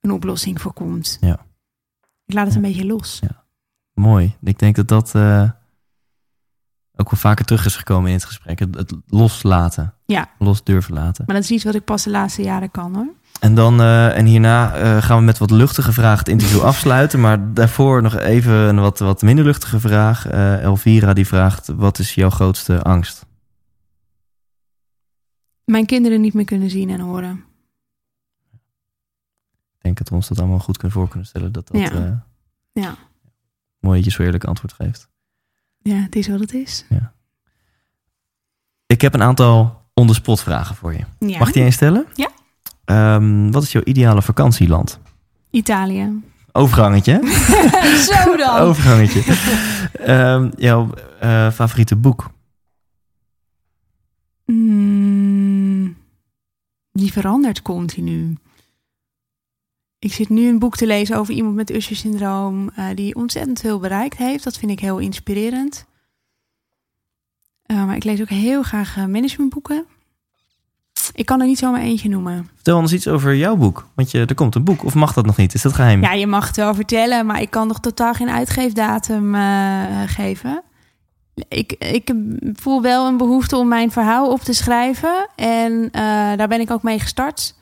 [0.00, 1.18] een oplossing voor komt.
[1.20, 1.46] Ja.
[2.26, 3.18] Ik laat het een beetje los.
[3.20, 3.44] Ja.
[3.94, 4.36] Mooi.
[4.42, 5.50] Ik denk dat dat eh,
[6.96, 8.58] ook wel vaker terug is gekomen in het gesprek.
[8.58, 9.94] Het, het loslaten.
[10.12, 10.28] Ja.
[10.38, 11.24] Los durven laten.
[11.26, 13.12] Maar dat is iets wat ik pas de laatste jaren kan hoor.
[13.40, 17.20] En dan eh, en hierna eh, gaan we met wat luchtige vragen het interview afsluiten.
[17.20, 20.26] Maar daarvoor nog even een wat, wat minder luchtige vraag.
[20.26, 23.26] Eh, Elvira die vraagt: wat is jouw grootste angst?
[25.64, 27.44] Mijn kinderen niet meer kunnen zien en horen.
[29.74, 31.52] Ik denk dat we ons dat allemaal goed kunnen voor kunnen stellen.
[31.52, 32.26] Dat dat Ja.
[32.72, 32.94] Ja.
[33.78, 35.08] mooi dat je zo eerlijk antwoord geeft.
[35.78, 36.84] Ja, het is wat het is.
[38.86, 41.04] Ik heb een aantal on-the-spot vragen voor je.
[41.18, 41.38] Ja.
[41.38, 42.06] Mag ik die eens stellen?
[42.14, 42.30] Ja.
[42.84, 44.98] Ehm, wat is jouw ideale vakantieland?
[45.50, 46.20] Italië.
[46.52, 47.20] Overgangetje.
[48.10, 48.58] Zo dan.
[48.58, 49.22] Overgangetje.
[49.92, 50.90] Ehm, jouw
[51.20, 52.30] eh, favoriete boek?
[54.46, 55.96] Mm,
[56.92, 58.36] die verandert continu.
[59.98, 62.70] Ik zit nu een boek te lezen over iemand met Usher-syndroom...
[62.74, 64.44] eh, die ontzettend veel bereikt heeft.
[64.44, 65.86] Dat vind ik heel inspirerend.
[67.72, 69.84] Eh, maar ik lees ook heel graag eh, managementboeken.
[71.14, 72.48] Ik kan er niet zomaar eentje noemen.
[72.54, 73.86] Vertel ons iets over jouw boek.
[73.94, 74.84] Want je, er komt een boek.
[74.84, 75.54] Of mag dat nog niet?
[75.54, 76.02] Is dat geheim?
[76.02, 80.62] Ja, je mag het wel vertellen, maar ik kan nog totaal geen uitgeefdatum eh, geven.
[81.48, 82.14] Ik, ik
[82.52, 85.28] voel wel een behoefte om mijn verhaal op te schrijven.
[85.36, 85.88] En
[86.36, 87.54] daar ben ik ook mee gestart.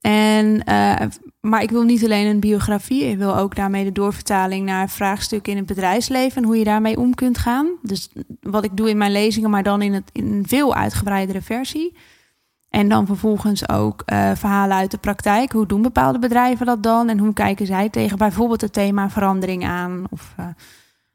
[0.00, 1.06] En, eh,
[1.40, 3.04] maar ik wil niet alleen een biografie.
[3.04, 6.42] Ik wil ook daarmee de doorvertaling naar vraagstukken in het bedrijfsleven.
[6.42, 7.68] En hoe je daarmee om kunt gaan.
[7.82, 11.96] Dus wat ik doe in mijn lezingen, maar dan in, een veel uitgebreidere versie.
[12.68, 15.52] En dan vervolgens ook eh, verhalen uit de praktijk.
[15.52, 17.08] Hoe doen bepaalde bedrijven dat dan?
[17.08, 20.04] En hoe kijken zij tegen bijvoorbeeld het thema verandering aan?
[20.10, 20.46] Of eh,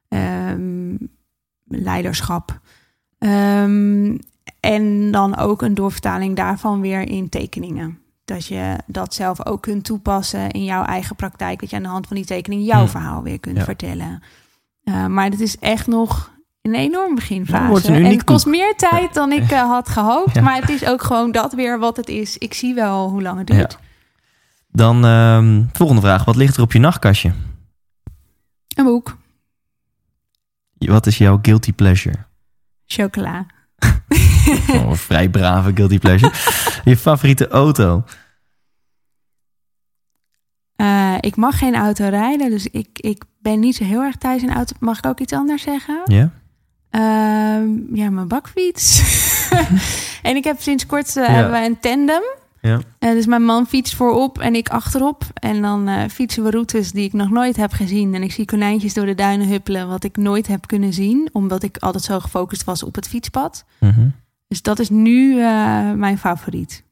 [0.07, 0.95] ehm,
[1.63, 2.59] leiderschap.
[3.17, 4.17] Ehm,
[4.59, 7.99] en dan ook een doorvertaling daarvan weer in tekeningen.
[8.25, 11.59] Dat je dat zelf ook kunt toepassen in jouw eigen praktijk.
[11.59, 12.89] Dat je aan de hand van die tekening jouw Hmm.
[12.89, 13.63] verhaal weer kunt Ja.
[13.63, 14.23] vertellen.
[14.83, 17.93] Eh, maar het is echt nog een enorm beginfase.
[17.93, 18.53] en het kost boek.
[18.53, 20.41] meer tijd dan ik eh, had gehoopt.
[20.41, 22.37] Maar het is ook gewoon dat weer wat het is.
[22.37, 23.77] Ik zie wel hoe lang het duurt.
[24.67, 26.25] Dan ehm, volgende vraag.
[26.25, 27.33] Wat ligt er op je nachtkastje?
[28.75, 29.17] Een boek.
[30.77, 32.15] Wat is jouw guilty pleasure?
[32.85, 33.45] Chocola.
[34.67, 36.31] Oh, een vrij brave guilty pleasure.
[36.85, 38.03] je favoriete auto?
[40.75, 44.41] Eh, ik mag geen auto rijden, dus ik, ik ben niet zo heel erg thuis
[44.43, 44.75] in auto.
[44.79, 46.01] Mag ik ook iets anders zeggen?
[46.05, 46.31] Ja?
[46.89, 49.03] Ehm, ja, mijn bakfiets.
[50.21, 51.31] en ik heb sinds kort eh, Ja.
[51.31, 52.21] hebben we een tandem.
[52.61, 52.79] Ja.
[52.99, 55.23] Eh, dus mijn man fietst voorop en ik achterop.
[55.33, 58.13] En dan fietsen we routes die ik nog nooit heb gezien.
[58.15, 61.29] En ik zie konijntjes door de duinen huppelen, wat ik nooit heb kunnen zien.
[61.31, 63.65] Omdat ik altijd zo gefocust was op het fietspad.
[63.79, 64.07] Mhm.
[64.47, 66.83] Dus dat is nu eh, mijn favoriet.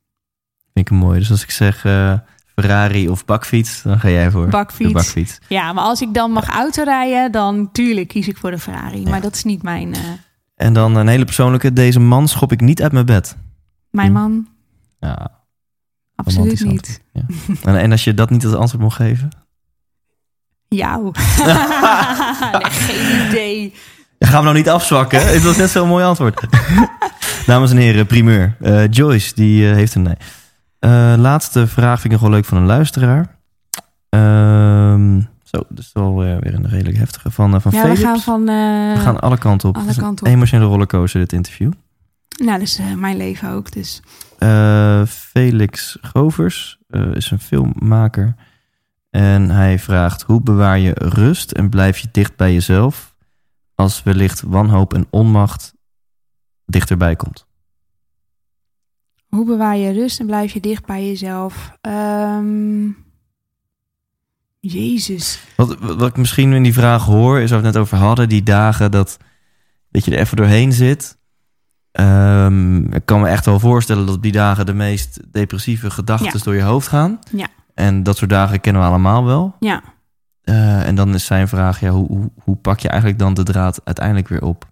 [0.74, 1.20] Vind ik een mooi.
[1.20, 2.14] Dus als ik zeg eh,
[2.56, 4.88] Ferrari of bakfiets, dan ga jij voor Bakfiets.
[4.88, 5.40] de bakfiets.
[5.48, 9.02] Ja, maar als ik dan mag autorijden, dan tuurlijk kies ik voor de Ferrari.
[9.04, 9.10] Ja.
[9.10, 9.94] Maar dat is niet mijn...
[9.94, 10.00] eh,
[10.56, 11.74] En dan een hele persoonlijke.
[11.74, 13.38] Deze man schop ik niet uit mijn bed.
[13.90, 14.14] Mijn Hm.
[14.14, 14.48] man,
[15.00, 15.32] Ja,
[16.16, 17.02] absoluut niet.
[17.14, 17.26] ja.
[17.64, 19.30] En, en als je dat niet als antwoord mocht geven?
[20.68, 21.04] Jou.
[22.52, 23.74] nee, geen idee.
[24.26, 25.28] Gaan we nou niet afzwakken?
[25.28, 26.48] Het was net zo'n mooi antwoord.
[27.46, 28.56] Dames en heren, primeur.
[28.62, 30.16] Eh, Joyce, die eh, heeft een nee.
[30.80, 33.36] Eh, laatste vraag vind ik nog wel leuk van een luisteraar.
[34.10, 37.32] Ehm, zo, is wel weer een redelijk heftige.
[37.32, 38.00] Van, van Ja, Felix.
[38.00, 38.46] we gaan van...
[38.46, 39.78] We gaan alle kanten op.
[39.78, 40.34] alle kanten op.
[40.34, 41.72] Emotionele rollercoaster, dit interview.
[42.38, 44.02] Nou, dat is eh, mijn leven ook, dus...
[45.08, 46.78] Felix Govers
[47.14, 48.36] is een filmmaker.
[49.10, 53.13] En hij vraagt: hoe bewaar je rust en blijf je dicht bij jezelf
[53.76, 55.74] als wellicht wanhoop en onmacht
[56.66, 57.46] dichterbij komt?
[59.28, 61.78] Hoe bewaar je rust en blijf je dicht bij jezelf?
[61.82, 62.88] Ehm,
[64.60, 65.40] Jezus.
[65.56, 68.30] Wat, wat ik misschien in die vraag hoor, is waar we het net over hadden,
[68.30, 69.18] die dagen dat,
[69.90, 71.18] dat je er even doorheen zit.
[71.92, 76.32] Ehm, ik kan me echt wel voorstellen dat op die dagen de meest depressieve gedachten
[76.38, 76.44] Ja.
[76.44, 77.20] door je hoofd gaan.
[77.32, 77.48] Ja.
[77.74, 79.56] En dat soort dagen kennen we allemaal wel.
[79.60, 79.84] Ja.
[80.44, 83.44] Eh, en dan is zijn vraag, ja, hoe, hoe, hoe pak je eigenlijk dan de
[83.44, 84.72] draad uiteindelijk weer op?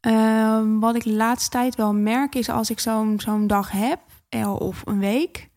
[0.00, 4.00] Ehm, wat ik de laatste tijd wel merk is als ik zo'n zo'n dag heb,
[4.28, 5.50] eh, of een week.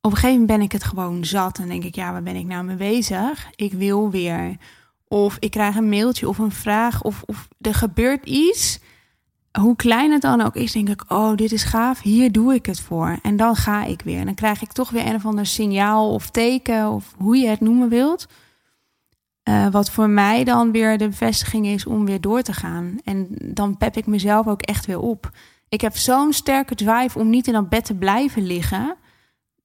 [0.00, 1.58] Op een gegeven moment ben ik het gewoon zat.
[1.58, 3.50] En denk ik, ja, waar ben ik nou mee bezig?
[3.54, 4.56] Ik wil weer.
[5.08, 7.02] Of ik krijg een mailtje of een vraag.
[7.02, 8.80] Of, of er gebeurt iets.
[9.58, 12.00] Hoe klein het dan ook is, denk ik, oh, dit is gaaf.
[12.02, 13.18] Hier doe ik het voor.
[13.22, 14.18] En dan ga ik weer.
[14.18, 16.88] En dan krijg ik toch weer een of ander signaal of teken.
[16.90, 18.26] Of hoe je het noemen wilt.
[19.42, 22.96] Eh, wat voor mij dan weer de bevestiging is om weer door te gaan.
[23.04, 25.30] En dan pep ik mezelf ook echt weer op.
[25.68, 28.96] Ik heb zo'n sterke drive om niet in dat bed te blijven liggen.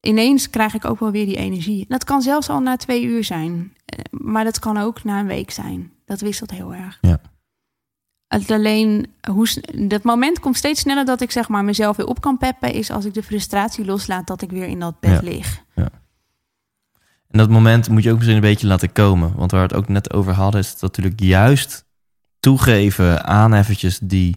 [0.01, 1.79] Ineens krijg ik ook wel weer die energie.
[1.79, 3.73] En dat kan zelfs al na twee uur zijn.
[3.85, 5.91] Eh, Maar dat kan ook na een week zijn.
[6.05, 6.97] Dat wisselt heel erg.
[7.01, 7.19] Ja.
[8.41, 9.47] Het alleen, hoe,
[9.87, 12.73] dat moment komt steeds sneller dat ik zeg maar mezelf weer op kan peppen.
[12.73, 15.19] Is als ik de frustratie loslaat dat ik weer in dat bed Ja.
[15.21, 15.63] lig.
[17.27, 19.33] En dat moment moet je ook misschien een beetje laten komen.
[19.35, 21.85] Want waar we het ook net over hadden, is het natuurlijk juist
[22.39, 24.35] toegeven aan eventjes die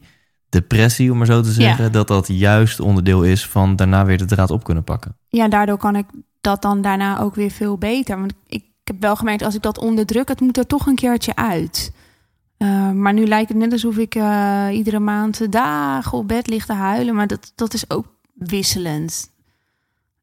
[0.49, 1.92] depressie, om maar zo te zeggen.
[1.92, 5.16] Dat dat juist onderdeel is van daarna weer de draad op kunnen pakken.
[5.28, 6.07] ja, daardoor kan ik
[6.40, 8.18] dat dan daarna ook weer veel beter.
[8.18, 11.36] Want ik heb wel gemerkt, als ik dat onderdruk, het moet er toch een keertje
[11.36, 11.92] uit.
[12.59, 16.67] Uh, maar nu lijkt het net alsof ik uh, iedere maand dagen op bed lig
[16.67, 17.15] te huilen.
[17.15, 19.31] Maar dat, dat is ook wisselend.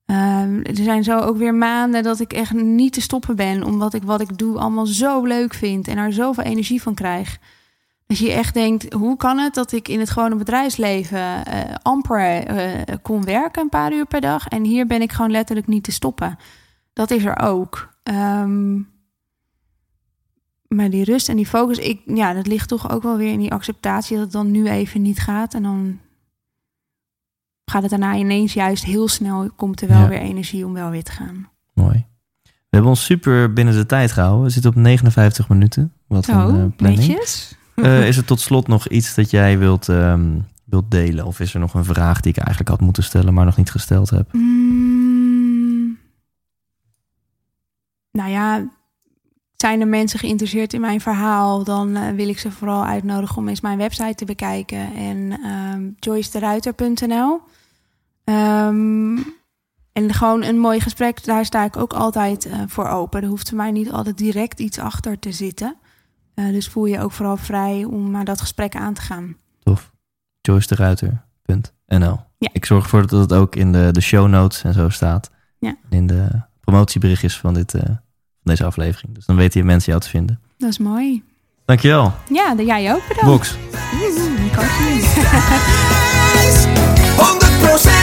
[0.05, 3.63] Uh, er zijn zo ook weer maanden dat ik echt niet te stoppen ben.
[3.63, 5.87] Omdat ik wat ik doe allemaal zo leuk vind.
[5.87, 7.37] En er zoveel energie van krijg.
[8.07, 11.41] Dat je echt denkt, hoe kan het dat ik in het gewone bedrijfsleven uh,
[11.81, 12.45] amper
[13.01, 14.47] kon werken een paar uur per dag.
[14.47, 16.37] En hier ben ik gewoon letterlijk niet te stoppen.
[16.93, 17.93] Dat is er ook.
[18.03, 18.93] Um,
[20.75, 23.39] maar die rust en die focus, ik, ja, dat ligt toch ook wel weer in
[23.39, 25.53] die acceptatie dat het dan nu even niet gaat.
[25.53, 25.99] En dan
[27.65, 30.07] gaat het daarna ineens juist heel snel, komt er wel ja.
[30.07, 31.49] weer energie om wel weer te gaan.
[31.73, 32.05] Mooi.
[32.43, 34.43] We hebben ons super binnen de tijd gehouden.
[34.43, 35.93] We zitten op 59 minuten.
[36.07, 37.07] Wat een uh, planning.
[37.07, 37.57] netjes.
[37.75, 41.25] Uh, is er tot slot nog iets dat jij wilt, um, wilt delen?
[41.25, 43.71] Of is er nog een vraag die ik eigenlijk had moeten stellen, maar nog niet
[43.71, 44.33] gesteld heb?
[44.33, 45.97] Mm,
[48.11, 48.67] nou ja,
[49.55, 53.47] zijn er mensen geïnteresseerd in mijn verhaal, dan uh, wil ik ze vooral uitnodigen om
[53.47, 57.41] eens mijn website te bekijken en um, joycederuiter.nl.
[58.25, 59.15] Um,
[59.91, 63.21] en gewoon een mooi gesprek, daar sta ik ook altijd uh, voor open.
[63.21, 65.75] Er hoeft voor mij niet altijd direct iets achter te zitten.
[66.35, 69.35] Uh, dus voel je ook vooral vrij om maar dat gesprek aan te gaan.
[69.63, 69.91] Tof.
[70.41, 72.49] joycederuiter.nl ja.
[72.53, 75.31] Ik zorg ervoor dat het ook in de, de show notes en zo staat.
[75.59, 75.75] Ja.
[75.89, 76.27] In de
[76.59, 77.73] promotieberichtjes van, dit,
[78.45, 79.15] deze aflevering.
[79.15, 80.39] Dus dan weten je mensen jou te vinden.
[80.57, 81.23] Dat is mooi.
[81.65, 82.13] Dankjewel.
[82.29, 83.29] Ja, jij ook bedankt.
[83.29, 83.55] Box.
[87.91, 87.94] 100%.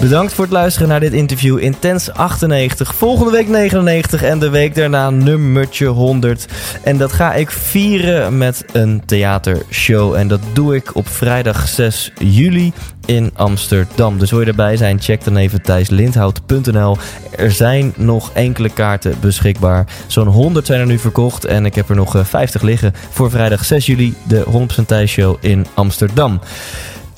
[0.00, 1.58] Bedankt voor het luisteren naar dit interview.
[1.58, 6.46] Intens 98, volgende week 99 en de week daarna nummertje 100.
[6.82, 10.14] En dat ga ik vieren met een theatershow.
[10.14, 12.72] En dat doe ik op vrijdag 6 juli
[13.04, 14.18] in Amsterdam.
[14.18, 16.96] Dus wil je erbij zijn, check dan even thijslindhout.nl.
[17.36, 19.86] Er zijn nog enkele kaarten beschikbaar.
[20.06, 23.30] Zo'n 100 zijn er nu verkocht en ik heb er nog eh, 50 liggen voor
[23.30, 24.44] vrijdag 6 juli, de
[24.82, 26.40] 100% Thijs Show in Amsterdam.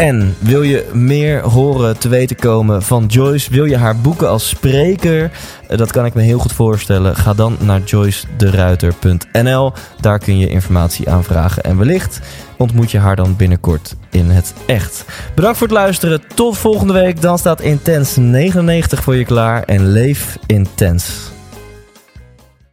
[0.00, 3.50] En wil je meer horen te weten komen van Joyce?
[3.50, 5.30] Wil je haar boeken als spreker?
[5.68, 7.16] Dat kan ik me heel goed voorstellen.
[7.16, 9.72] Ga dan naar joycederuiter.nl.
[10.00, 11.62] Daar kun je informatie aanvragen.
[11.62, 12.20] En wellicht
[12.56, 15.04] ontmoet je haar dan binnenkort in het echt.
[15.34, 16.22] Bedankt voor het luisteren.
[16.34, 17.20] Tot volgende week.
[17.20, 19.62] Dan staat Intens 99 voor je klaar.
[19.62, 21.30] En leef intens.